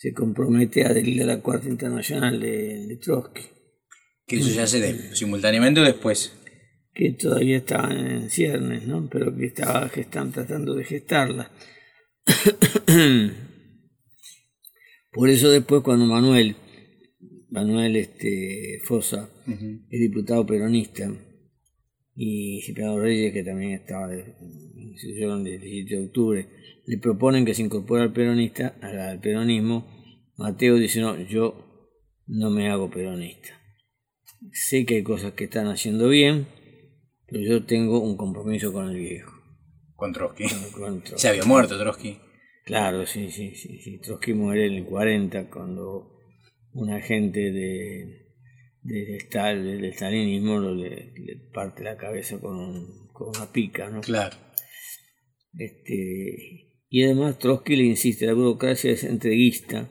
se 0.00 0.14
compromete 0.14 0.82
a 0.82 0.88
adherir 0.88 1.22
a 1.22 1.26
la 1.26 1.42
Cuarta 1.42 1.68
Internacional 1.68 2.40
de, 2.40 2.98
Trotsky. 3.02 3.42
Que 4.26 4.36
eso 4.36 4.48
se 4.48 4.62
hace 4.62 5.14
simultáneamente 5.14 5.80
o 5.80 5.84
después. 5.84 6.32
Que 6.94 7.12
todavía 7.12 7.58
estaba 7.58 7.92
en 7.92 8.30
ciernes, 8.30 8.86
¿no? 8.86 9.06
Pero 9.10 9.36
que, 9.36 9.44
estaba, 9.44 9.90
que 9.90 10.00
están 10.00 10.32
tratando 10.32 10.74
de 10.74 10.84
gestarla. 10.84 11.52
Por 15.12 15.28
eso 15.28 15.50
después 15.50 15.82
cuando 15.82 16.06
Manuel, 16.06 16.56
Manuel 17.50 17.96
este, 17.96 18.80
Fosa, 18.84 19.28
es 19.46 20.00
diputado 20.00 20.46
peronista, 20.46 21.12
y 22.22 22.60
Cipriano 22.60 23.00
Reyes, 23.00 23.32
que 23.32 23.42
también 23.42 23.70
estaba 23.70 24.12
en 24.12 24.20
el 24.20 25.58
17 25.58 25.96
de 25.96 26.04
octubre, 26.04 26.48
le 26.84 26.98
proponen 26.98 27.46
que 27.46 27.54
se 27.54 27.62
incorpore 27.62 28.02
al 28.02 28.12
peronista, 28.12 28.76
al 28.82 29.20
peronismo, 29.20 29.86
Mateo 30.36 30.76
dice, 30.76 31.00
no, 31.00 31.18
yo 31.18 31.88
no 32.26 32.50
me 32.50 32.68
hago 32.68 32.90
peronista. 32.90 33.58
Sé 34.52 34.84
que 34.84 34.96
hay 34.96 35.02
cosas 35.02 35.32
que 35.32 35.44
están 35.44 35.68
haciendo 35.68 36.10
bien, 36.10 36.46
pero 37.26 37.40
yo 37.40 37.64
tengo 37.64 38.00
un 38.00 38.18
compromiso 38.18 38.70
con 38.70 38.90
el 38.90 38.98
viejo. 38.98 39.32
Con 39.96 40.12
Trotsky. 40.12 40.44
Se 41.16 41.28
había 41.28 41.44
muerto 41.44 41.78
Trotsky. 41.78 42.18
Claro, 42.66 43.06
sí, 43.06 43.30
sí, 43.30 43.54
sí, 43.54 43.78
sí. 43.78 43.98
Trotsky 43.98 44.34
muere 44.34 44.66
en 44.66 44.74
el 44.74 44.84
40 44.84 45.48
cuando 45.48 46.18
un 46.74 46.90
agente 46.90 47.50
de, 47.50 48.29
de, 48.90 49.62
del 49.62 49.84
estalinismo 49.84 50.60
le, 50.60 51.12
le, 51.16 51.36
parte 51.52 51.84
la 51.84 51.96
cabeza 51.96 52.38
con, 52.40 53.08
con 53.12 53.28
una 53.28 53.50
pica, 53.52 53.88
¿no? 53.88 54.00
Claro. 54.00 54.36
Este, 55.56 56.70
y 56.88 57.04
además 57.04 57.38
Trotsky 57.38 57.76
le 57.76 57.84
insiste, 57.84 58.26
la 58.26 58.34
burocracia 58.34 58.90
es 58.90 59.04
entreguista, 59.04 59.88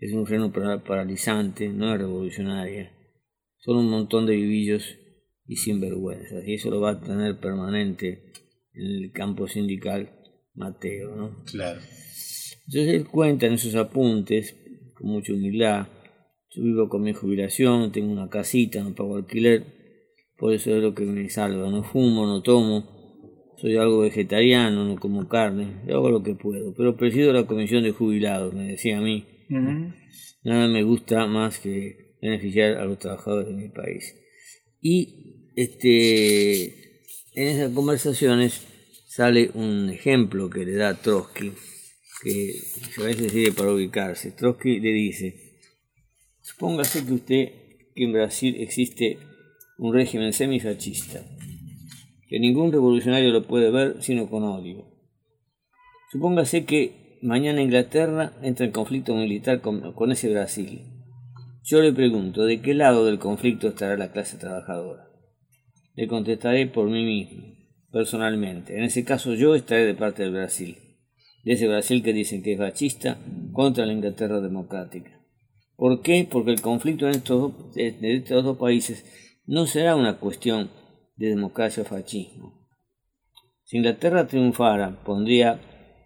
es 0.00 0.12
un 0.12 0.26
freno 0.26 0.52
paralizante, 0.52 1.68
no 1.68 1.94
es 1.94 2.00
revolucionaria. 2.00 2.92
Son 3.58 3.76
un 3.76 3.88
montón 3.88 4.26
de 4.26 4.36
vivillos 4.36 4.98
y 5.46 5.56
sinvergüenzas, 5.56 6.46
y 6.46 6.54
eso 6.54 6.70
lo 6.70 6.80
va 6.80 6.90
a 6.90 7.00
tener 7.00 7.38
permanente 7.38 8.32
en 8.74 9.04
el 9.04 9.12
campo 9.12 9.46
sindical 9.46 10.10
Mateo, 10.54 11.14
¿no? 11.16 11.44
Claro. 11.44 11.80
Entonces 12.66 12.94
él 12.94 13.06
cuenta 13.06 13.46
en 13.46 13.54
esos 13.54 13.74
apuntes, 13.74 14.56
con 14.94 15.08
mucha 15.08 15.32
humildad, 15.32 15.86
yo 16.54 16.62
vivo 16.62 16.88
con 16.88 17.02
mi 17.02 17.12
jubilación, 17.12 17.92
tengo 17.92 18.12
una 18.12 18.28
casita, 18.28 18.82
no 18.82 18.94
pago 18.94 19.16
alquiler, 19.16 19.64
por 20.36 20.52
eso 20.52 20.74
es 20.76 20.82
lo 20.82 20.94
que 20.94 21.04
me 21.04 21.28
salva, 21.28 21.70
no 21.70 21.82
fumo, 21.82 22.26
no 22.26 22.42
tomo, 22.42 23.54
soy 23.56 23.76
algo 23.76 24.00
vegetariano, 24.00 24.84
no 24.84 24.96
como 24.96 25.28
carne, 25.28 25.82
hago 25.88 26.10
lo 26.10 26.22
que 26.22 26.34
puedo, 26.34 26.74
pero 26.74 26.96
presido 26.96 27.32
la 27.32 27.46
comisión 27.46 27.82
de 27.82 27.92
jubilados, 27.92 28.54
me 28.54 28.68
decía 28.68 28.98
a 28.98 29.00
mí. 29.00 29.26
Nada 30.44 30.68
me 30.68 30.82
gusta 30.82 31.26
más 31.26 31.58
que 31.58 32.16
beneficiar 32.20 32.78
a 32.78 32.84
los 32.84 32.98
trabajadores 32.98 33.48
de 33.48 33.54
mi 33.54 33.68
país. 33.68 34.14
Y 34.80 35.50
este 35.56 36.64
en 37.34 37.48
esas 37.48 37.72
conversaciones 37.72 38.66
sale 39.06 39.50
un 39.54 39.90
ejemplo 39.90 40.50
que 40.50 40.64
le 40.64 40.74
da 40.74 40.94
Trotsky, 40.94 41.52
que 42.22 42.54
a 42.98 43.04
veces 43.04 43.32
sirve 43.32 43.52
para 43.52 43.72
ubicarse. 43.72 44.32
Trotsky 44.32 44.80
le 44.80 44.92
dice, 44.92 45.43
supóngase 46.44 47.06
que 47.06 47.14
usted, 47.14 47.52
que 47.94 48.04
en 48.04 48.12
Brasil 48.12 48.56
existe 48.58 49.18
un 49.78 49.94
régimen 49.94 50.32
semifascista, 50.32 51.22
que 52.28 52.38
ningún 52.38 52.70
revolucionario 52.70 53.30
lo 53.30 53.46
puede 53.46 53.70
ver 53.70 54.02
sino 54.02 54.28
con 54.28 54.44
odio. 54.44 54.84
Supóngase 56.12 56.64
que 56.64 57.18
mañana 57.22 57.62
Inglaterra 57.62 58.34
entra 58.42 58.66
en 58.66 58.72
conflicto 58.72 59.14
militar 59.14 59.62
con, 59.62 60.12
ese 60.12 60.30
Brasil. 60.30 60.82
Yo 61.64 61.80
le 61.80 61.94
pregunto, 61.94 62.44
¿de 62.44 62.60
qué 62.60 62.74
lado 62.74 63.06
del 63.06 63.18
conflicto 63.18 63.68
estará 63.68 63.96
la 63.96 64.12
clase 64.12 64.36
trabajadora? 64.36 65.08
Le 65.94 66.06
contestaré 66.06 66.66
por 66.66 66.90
mí 66.90 67.04
mismo, 67.04 67.54
personalmente. 67.90 68.76
En 68.76 68.84
ese 68.84 69.02
caso 69.04 69.32
yo 69.32 69.54
estaré 69.54 69.86
de 69.86 69.94
parte 69.94 70.22
del 70.22 70.32
Brasil, 70.32 70.76
de 71.42 71.52
ese 71.54 71.68
Brasil 71.68 72.02
que 72.02 72.12
dicen 72.12 72.42
que 72.42 72.52
es 72.52 72.58
fascista 72.58 73.18
contra 73.52 73.86
la 73.86 73.94
Inglaterra 73.94 74.42
democrática. 74.42 75.23
¿Por 75.76 76.02
qué? 76.02 76.26
Porque 76.30 76.52
el 76.52 76.60
conflicto 76.60 77.06
en 77.06 77.16
estos, 77.16 77.74
de 77.74 78.14
estos 78.14 78.44
dos 78.44 78.56
países 78.58 79.04
no 79.46 79.66
será 79.66 79.96
una 79.96 80.18
cuestión 80.18 80.70
de 81.16 81.28
democracia 81.28 81.82
o 81.82 81.86
fascismo. 81.86 82.68
Si 83.64 83.78
Inglaterra 83.78 84.26
triunfara, 84.26 85.02
pondría 85.04 85.60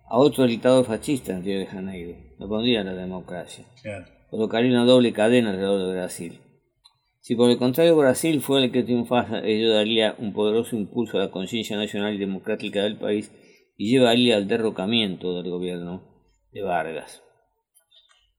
a 0.08 0.18
otro 0.18 0.46
dictador 0.46 0.84
fascista 0.84 1.32
en 1.32 1.44
Río 1.44 1.58
de 1.58 1.66
Janeiro, 1.66 2.16
no 2.38 2.48
pondría 2.48 2.84
la 2.84 2.94
democracia. 2.94 3.66
Colocaría 4.30 4.70
una 4.70 4.84
doble 4.84 5.12
cadena 5.12 5.50
alrededor 5.50 5.86
de 5.86 5.92
Brasil. 5.92 6.40
Si 7.20 7.34
por 7.34 7.50
el 7.50 7.58
contrario 7.58 7.96
Brasil 7.96 8.40
fue 8.40 8.64
el 8.64 8.72
que 8.72 8.84
triunfara, 8.84 9.46
ello 9.46 9.74
daría 9.74 10.14
un 10.18 10.32
poderoso 10.32 10.76
impulso 10.76 11.18
a 11.18 11.24
la 11.24 11.30
conciencia 11.30 11.76
nacional 11.76 12.14
y 12.14 12.18
democrática 12.18 12.82
del 12.82 12.96
país 12.96 13.30
y 13.76 13.90
llevaría 13.90 14.36
al 14.36 14.48
derrocamiento 14.48 15.36
del 15.36 15.50
gobierno 15.50 16.02
de 16.52 16.62
Vargas. 16.62 17.22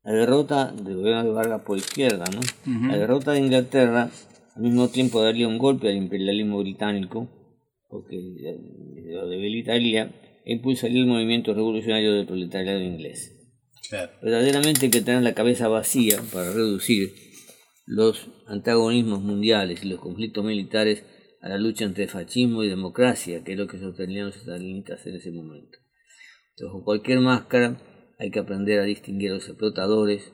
La 0.03 0.13
derrota 0.13 0.71
del 0.71 0.97
gobierno 0.97 1.23
de 1.23 1.31
Vargas 1.31 1.61
por 1.61 1.77
izquierda, 1.77 2.25
¿no? 2.33 2.39
La 2.87 2.97
derrota 2.97 3.33
de 3.33 3.39
Inglaterra 3.39 4.09
al 4.55 4.61
mismo 4.61 4.89
tiempo 4.89 5.21
daría 5.21 5.47
un 5.47 5.57
golpe 5.57 5.89
al 5.89 5.95
imperialismo 5.95 6.59
británico, 6.59 7.29
porque 7.87 8.17
lo 9.07 9.27
debilitaría 9.27 10.11
e 10.45 10.53
impulsaría 10.53 10.99
el 10.99 11.07
movimiento 11.07 11.53
revolucionario 11.53 12.13
del 12.13 12.25
proletariado 12.25 12.81
inglés. 12.81 13.35
Verdaderamente 14.21 14.85
hay 14.85 14.91
que 14.91 15.01
tener 15.01 15.23
la 15.23 15.33
cabeza 15.33 15.67
vacía 15.67 16.21
para 16.31 16.51
reducir 16.51 17.13
los 17.85 18.27
antagonismos 18.47 19.21
mundiales 19.21 19.83
y 19.83 19.87
los 19.87 19.99
conflictos 19.99 20.45
militares 20.45 21.03
a 21.41 21.49
la 21.49 21.57
lucha 21.57 21.85
entre 21.85 22.07
fascismo 22.07 22.63
y 22.63 22.69
democracia, 22.69 23.43
que 23.43 23.53
es 23.53 23.57
lo 23.57 23.67
que 23.67 23.79
sostenían 23.79 24.27
los 24.27 24.37
estalinistas 24.37 25.05
en 25.07 25.15
ese 25.15 25.31
momento. 25.31 25.77
Entonces, 26.51 26.71
con 26.73 26.83
cualquier 26.83 27.19
máscara 27.19 27.81
hay 28.19 28.31
que 28.31 28.39
aprender 28.39 28.79
a 28.79 28.83
distinguir 28.83 29.31
a 29.31 29.35
los 29.35 29.47
explotadores, 29.47 30.33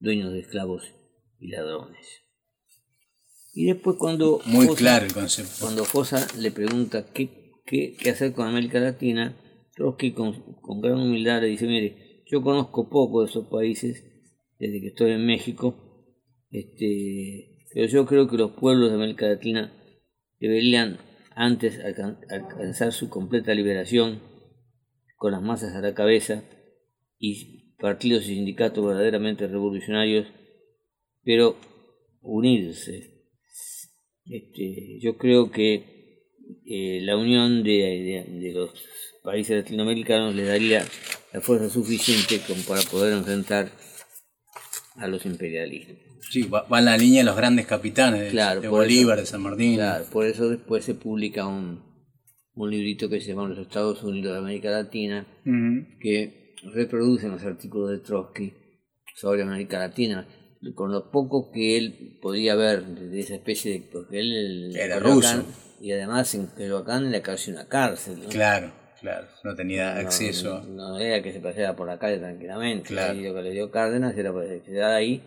dueños 0.00 0.32
de 0.32 0.40
esclavos 0.40 0.92
y 1.38 1.48
ladrones. 1.48 2.24
Y 3.54 3.66
después 3.66 3.96
cuando 3.98 4.40
Muy 4.46 4.68
claro 4.74 5.06
el 5.06 5.12
concepto. 5.12 5.52
Cuando 5.60 5.84
Fosa 5.84 6.26
le 6.38 6.50
pregunta 6.50 7.12
qué, 7.12 7.52
qué, 7.64 7.96
qué 7.96 8.10
hacer 8.10 8.32
con 8.32 8.48
América 8.48 8.80
Latina, 8.80 9.36
Trotsky 9.76 10.12
con, 10.12 10.56
con 10.60 10.80
gran 10.80 11.00
humildad 11.00 11.40
le 11.40 11.46
dice, 11.46 11.66
mire, 11.66 12.24
yo 12.26 12.42
conozco 12.42 12.90
poco 12.90 13.22
de 13.22 13.28
esos 13.30 13.46
países 13.46 14.04
desde 14.58 14.80
que 14.80 14.88
estoy 14.88 15.12
en 15.12 15.24
México, 15.24 15.74
este, 16.50 17.66
pero 17.72 17.86
yo 17.86 18.06
creo 18.06 18.28
que 18.28 18.36
los 18.36 18.52
pueblos 18.52 18.90
de 18.90 18.96
América 18.96 19.26
Latina 19.26 19.72
deberían 20.40 20.98
antes 21.36 21.78
alcanzar 22.28 22.92
su 22.92 23.08
completa 23.08 23.54
liberación 23.54 24.20
con 25.16 25.32
las 25.32 25.42
masas 25.42 25.74
a 25.74 25.80
la 25.80 25.94
cabeza 25.94 26.44
y 27.20 27.76
partidos 27.78 28.24
y 28.24 28.34
sindicatos 28.34 28.84
verdaderamente 28.84 29.46
revolucionarios, 29.46 30.26
pero 31.22 31.56
unirse. 32.22 33.28
Este, 34.24 34.98
yo 35.00 35.16
creo 35.16 35.50
que 35.50 36.24
eh, 36.66 37.00
la 37.02 37.16
unión 37.16 37.62
de, 37.62 38.24
de, 38.26 38.52
los 38.52 38.70
países 39.22 39.56
latinoamericanos 39.56 40.34
le 40.34 40.44
daría 40.44 40.84
la 41.32 41.40
fuerza 41.40 41.68
suficiente 41.68 42.40
como 42.46 42.62
para 42.62 42.80
poder 42.82 43.12
enfrentar 43.12 43.70
a 44.96 45.06
los 45.06 45.26
imperialistas. 45.26 45.96
Sí, 46.30 46.44
va, 46.44 46.66
en 46.78 46.84
la 46.84 46.96
línea 46.96 47.20
de 47.20 47.26
los 47.26 47.36
grandes 47.36 47.66
capitanes, 47.66 48.32
de 48.32 48.68
Bolívar, 48.68 49.18
de 49.18 49.26
San 49.26 49.42
Martín. 49.42 49.74
Claro, 49.74 50.04
por 50.12 50.26
eso 50.26 50.48
después 50.48 50.84
se 50.84 50.94
publica 50.94 51.46
un, 51.46 51.82
un 52.54 52.70
librito 52.70 53.08
que 53.08 53.20
se 53.20 53.28
llama 53.28 53.48
Los 53.48 53.58
Estados 53.58 54.02
Unidos 54.04 54.32
de 54.34 54.38
América 54.38 54.70
Latina, 54.70 55.26
que 56.00 56.39
reproduce 56.62 57.28
los 57.28 57.42
artículos 57.44 57.90
de 57.90 57.98
Trotsky 57.98 58.54
sobre 59.14 59.42
América 59.42 59.78
Latina, 59.78 60.26
con 60.74 60.92
lo 60.92 61.10
poco 61.10 61.50
que 61.50 61.76
él 61.76 62.18
podía 62.20 62.54
ver 62.54 62.84
de 62.84 63.20
esa 63.20 63.34
especie 63.34 63.72
de... 63.72 63.80
porque 63.80 64.20
él 64.20 64.76
era 64.76 64.98
ruso. 64.98 65.44
y 65.80 65.92
además 65.92 66.34
en 66.34 66.46
Coyoacán 66.46 67.06
era 67.06 67.22
casi 67.22 67.50
una 67.50 67.66
cárcel. 67.68 68.20
Claro. 68.28 68.72
Claro, 69.00 69.28
no 69.44 69.54
tenía 69.54 69.96
acceso. 69.96 70.62
No, 70.64 70.98
era 70.98 71.22
que 71.22 71.32
se 71.32 71.40
paseara 71.40 71.74
por 71.74 71.86
la 71.86 71.98
calle 71.98 72.18
tranquilamente. 72.18 72.88
Claro. 72.88 73.18
Y 73.18 73.22
lo 73.22 73.34
que 73.34 73.40
le 73.40 73.52
dio 73.52 73.70
Cárdenas 73.70 74.14
era 74.14 74.30
pues, 74.30 74.62
quedar 74.62 74.92
ahí 74.92 75.22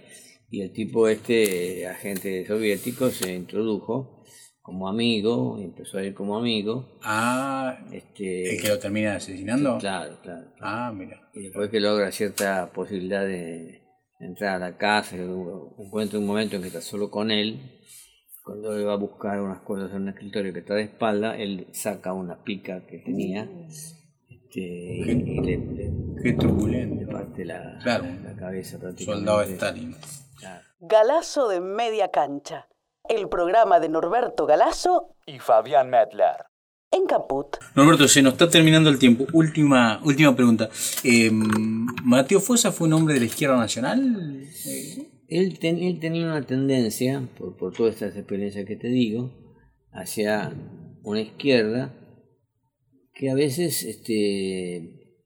y 0.54 0.62
el 0.62 0.72
tipo 0.72 1.08
este, 1.08 1.88
agente 1.88 2.46
soviético, 2.46 3.10
se 3.10 3.34
introdujo 3.34 4.24
como 4.63 4.88
amigo, 4.88 5.60
empezó 5.60 5.99
a 5.99 6.04
ir 6.04 6.13
como 6.15 6.38
amigo. 6.38 6.97
Ah, 7.04 7.78
este, 7.91 8.56
¿el 8.56 8.62
que 8.62 8.69
lo 8.69 8.80
termina 8.80 9.15
asesinando? 9.17 9.78
claro, 9.78 10.17
claro, 10.23 10.47
Ah, 10.62 10.91
mira. 10.95 11.30
Y 11.34 11.43
después 11.43 11.69
que 11.69 11.80
logra 11.80 12.12
cierta 12.12 12.71
posibilidad 12.73 13.23
de 13.26 13.82
entrar 14.19 14.56
a 14.56 14.60
la 14.71 14.78
casa, 14.78 15.17
encuentra 15.17 16.17
un 16.17 16.26
momento 16.26 16.56
en 16.56 16.62
que 16.62 16.69
está 16.69 16.82
solo 16.82 17.12
con 17.12 17.30
él, 17.30 17.60
cuando 18.43 18.76
le 18.78 18.84
va 18.86 18.93
a 18.93 18.97
buscar 18.97 19.41
unas 19.41 19.60
cosas 19.60 19.91
en 19.91 20.04
un 20.04 20.10
escritorio 20.10 20.54
que 20.54 20.60
está 20.60 20.76
de 20.76 20.84
espalda, 20.84 21.38
él 21.38 21.67
saca 21.73 22.13
una 22.13 22.41
pica 22.43 22.86
que 22.88 22.99
tenía 22.99 23.49
este, 24.30 24.60
y, 24.62 25.41
le, 25.41 25.91
qué 26.23 26.34
turbulento. 26.34 27.12
parte 27.12 27.43
la, 27.45 27.80
la 27.86 28.36
cabeza 28.38 28.80
prácticamente. 28.80 29.06
Soldado 29.28 29.41
Stalin. 29.43 29.95
Galazo 30.80 31.47
de 31.47 31.62
Media 31.62 32.12
Cancha, 32.12 32.67
el 33.10 33.28
programa 33.28 33.80
de 33.80 33.89
Norberto 33.89 34.46
Galazo 34.46 35.16
y 35.26 35.39
Fabián 35.39 35.89
Medler. 35.89 36.46
En 36.92 37.06
Caput. 37.08 37.58
Norberto, 37.76 38.08
se 38.08 38.22
nos 38.22 38.34
está 38.34 38.50
terminando 38.50 38.89
el 38.89 39.00
tiempo. 39.00 39.26
Última, 39.34 40.00
última 40.04 40.36
pregunta. 40.36 40.70
Em, 41.04 41.42
¿Mateo 42.04 42.39
Fosa 42.39 42.72
fue 42.72 42.88
un 42.88 42.94
hombre 42.94 43.16
de 43.16 43.22
la 43.22 43.26
izquierda 43.26 43.58
nacional? 43.58 44.48
Él, 45.28 45.60
tenía 45.60 46.28
una 46.28 46.44
tendencia, 46.44 47.28
por, 47.38 47.58
por 47.58 47.74
todas 47.74 47.96
estas 47.96 48.16
experiencias 48.16 48.66
que 48.66 48.76
te 48.76 48.89
digo, 48.89 49.32
hacia 49.92 50.54
una 51.02 51.22
izquierda 51.22 51.92
que 53.16 53.32
a 53.32 53.36
veces 53.36 53.84
este, 53.84 55.18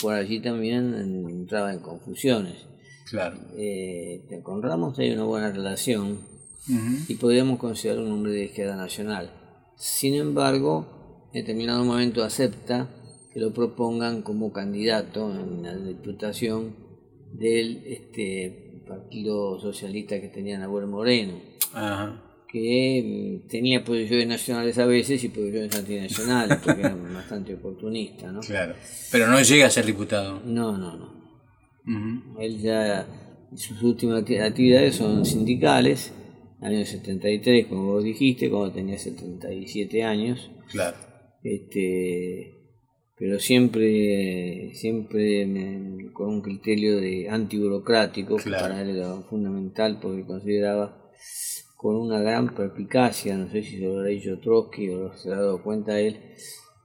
por 0.00 0.14
allí 0.14 0.40
también 0.40 0.94
entraba 0.94 1.72
en 1.72 1.80
confusiones. 1.80 2.66
Claro. 3.10 3.38
Eh, 3.56 4.22
con 4.42 4.62
Ramos 4.62 4.98
hay 4.98 5.10
una 5.12 5.24
buena 5.24 5.50
relación 5.50 6.29
y 6.68 7.14
podríamos 7.14 7.58
considerar 7.58 8.04
un 8.04 8.12
hombre 8.12 8.32
de 8.32 8.44
izquierda 8.44 8.76
nacional. 8.76 9.30
Sin 9.76 10.14
embargo, 10.14 11.28
en 11.32 11.40
determinado 11.40 11.84
momento 11.84 12.22
acepta 12.22 12.88
que 13.32 13.40
lo 13.40 13.52
propongan 13.52 14.22
como 14.22 14.52
candidato 14.52 15.32
en 15.32 15.62
la 15.62 15.74
diputación 15.76 16.74
del 17.32 17.82
este, 17.86 18.82
Partido 18.86 19.60
Socialista 19.60 20.20
que 20.20 20.28
tenía 20.28 20.58
Nahuel 20.58 20.86
Moreno. 20.86 21.40
que 22.48 23.40
mm, 23.44 23.48
tenía 23.48 23.84
posiciones 23.84 24.26
nacionales 24.26 24.76
a 24.78 24.86
veces 24.86 25.22
y 25.22 25.28
posiciones 25.28 25.76
antinacionales, 25.76 26.58
porque 26.64 26.80
era 26.80 26.96
bastante 26.96 27.54
oportunista, 27.54 28.32
¿no? 28.32 28.40
Claro. 28.40 28.74
Pero 29.12 29.28
no 29.28 29.40
llega 29.40 29.66
a 29.66 29.70
ser 29.70 29.86
diputado. 29.86 30.42
No, 30.44 30.76
no, 30.76 30.96
no. 30.96 31.20
Él 32.40 32.58
ya, 32.58 33.06
sus 33.54 33.82
últimas 33.82 34.22
actividades 34.22 34.96
son 34.96 35.24
sindicales, 35.24 36.12
año 36.62 36.84
73, 36.84 37.66
como 37.66 37.92
vos 37.92 38.04
dijiste, 38.04 38.50
cuando 38.50 38.72
tenía 38.72 38.98
77 38.98 40.02
años. 40.02 40.50
Claro. 40.70 40.96
Este, 41.42 42.54
pero 43.18 43.38
siempre, 43.38 44.74
siempre 44.74 46.10
con 46.12 46.28
un 46.28 46.42
criterio 46.42 47.00
de 47.00 47.28
antiburocrático, 47.28 48.36
que 48.36 48.50
para 48.50 48.82
él 48.82 48.96
era 48.96 49.20
fundamental 49.22 49.98
porque 50.00 50.24
consideraba 50.24 51.10
con 51.76 51.96
una 51.96 52.20
gran 52.20 52.54
perspicacia, 52.54 53.36
no 53.36 53.50
sé 53.50 53.62
si 53.62 53.78
se 53.78 53.84
lo 53.84 53.98
habrá 53.98 54.10
dicho 54.10 54.38
Trotsky 54.38 54.90
o 54.90 55.14
se 55.14 55.30
ha 55.30 55.36
dado 55.36 55.62
cuenta 55.62 55.98
él, 55.98 56.18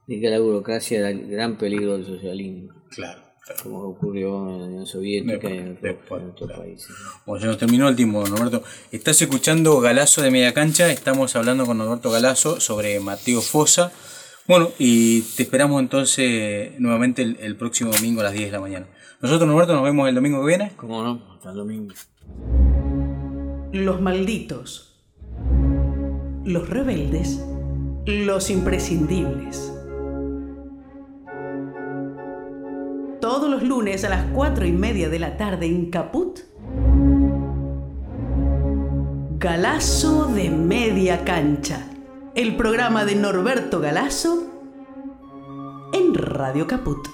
de 0.06 0.20
que 0.20 0.30
la 0.30 0.38
burocracia 0.38 1.00
era 1.00 1.10
el 1.10 1.26
gran 1.26 1.58
peligro 1.58 1.94
del 1.94 2.06
socialismo. 2.06 2.72
Claro 2.90 3.25
como 3.62 3.78
ocurrió 3.80 4.50
en 4.50 4.58
la 4.58 4.64
Unión 4.66 4.86
Soviética 4.86 5.48
y 5.48 5.58
en, 5.58 5.78
otros 6.30 6.52
países. 6.52 6.88
Bueno, 7.24 7.42
ya 7.42 7.48
nos 7.48 7.58
terminó 7.58 7.88
el 7.88 7.96
tiempo, 7.96 8.26
Norberto. 8.26 8.62
Estás 8.90 9.20
escuchando 9.22 9.80
Galazo 9.80 10.22
de 10.22 10.30
Media 10.30 10.52
Cancha, 10.52 10.90
estamos 10.90 11.36
hablando 11.36 11.64
con 11.64 11.78
Norberto 11.78 12.10
Galazo 12.10 12.60
sobre 12.60 12.98
Mateo 13.00 13.40
Fosa. 13.40 13.92
Bueno, 14.48 14.70
y 14.78 15.22
te 15.22 15.44
esperamos 15.44 15.80
entonces 15.80 16.78
nuevamente 16.78 17.22
el, 17.22 17.56
próximo 17.56 17.90
domingo 17.90 18.20
a 18.20 18.24
las 18.24 18.32
10 18.32 18.46
de 18.46 18.52
la 18.52 18.60
mañana. 18.60 18.86
Nosotros, 19.20 19.48
Norberto, 19.48 19.74
nos 19.74 19.82
vemos 19.82 20.08
el 20.08 20.14
domingo 20.14 20.40
que 20.40 20.46
viene. 20.46 20.72
¿Cómo 20.76 21.02
no? 21.02 21.22
Hasta 21.34 21.50
el 21.50 21.56
domingo. 21.56 21.94
Los 23.72 24.00
malditos. 24.00 24.94
Los 26.44 26.68
rebeldes. 26.68 27.40
Los 28.06 28.50
imprescindibles. 28.50 29.75
Lunes 33.66 34.04
a 34.04 34.08
las 34.08 34.24
4 34.32 34.66
y 34.66 34.72
media 34.72 35.08
de 35.08 35.18
la 35.18 35.36
tarde 35.36 35.66
en 35.66 35.90
Caput. 35.90 36.40
Galazo 39.38 40.26
de 40.26 40.50
media 40.50 41.24
cancha 41.24 41.86
el 42.34 42.56
programa 42.56 43.04
de 43.06 43.14
Norberto 43.14 43.80
Galazo 43.80 44.46
en 45.92 46.14
Radio 46.14 46.66
Caput. 46.66 47.08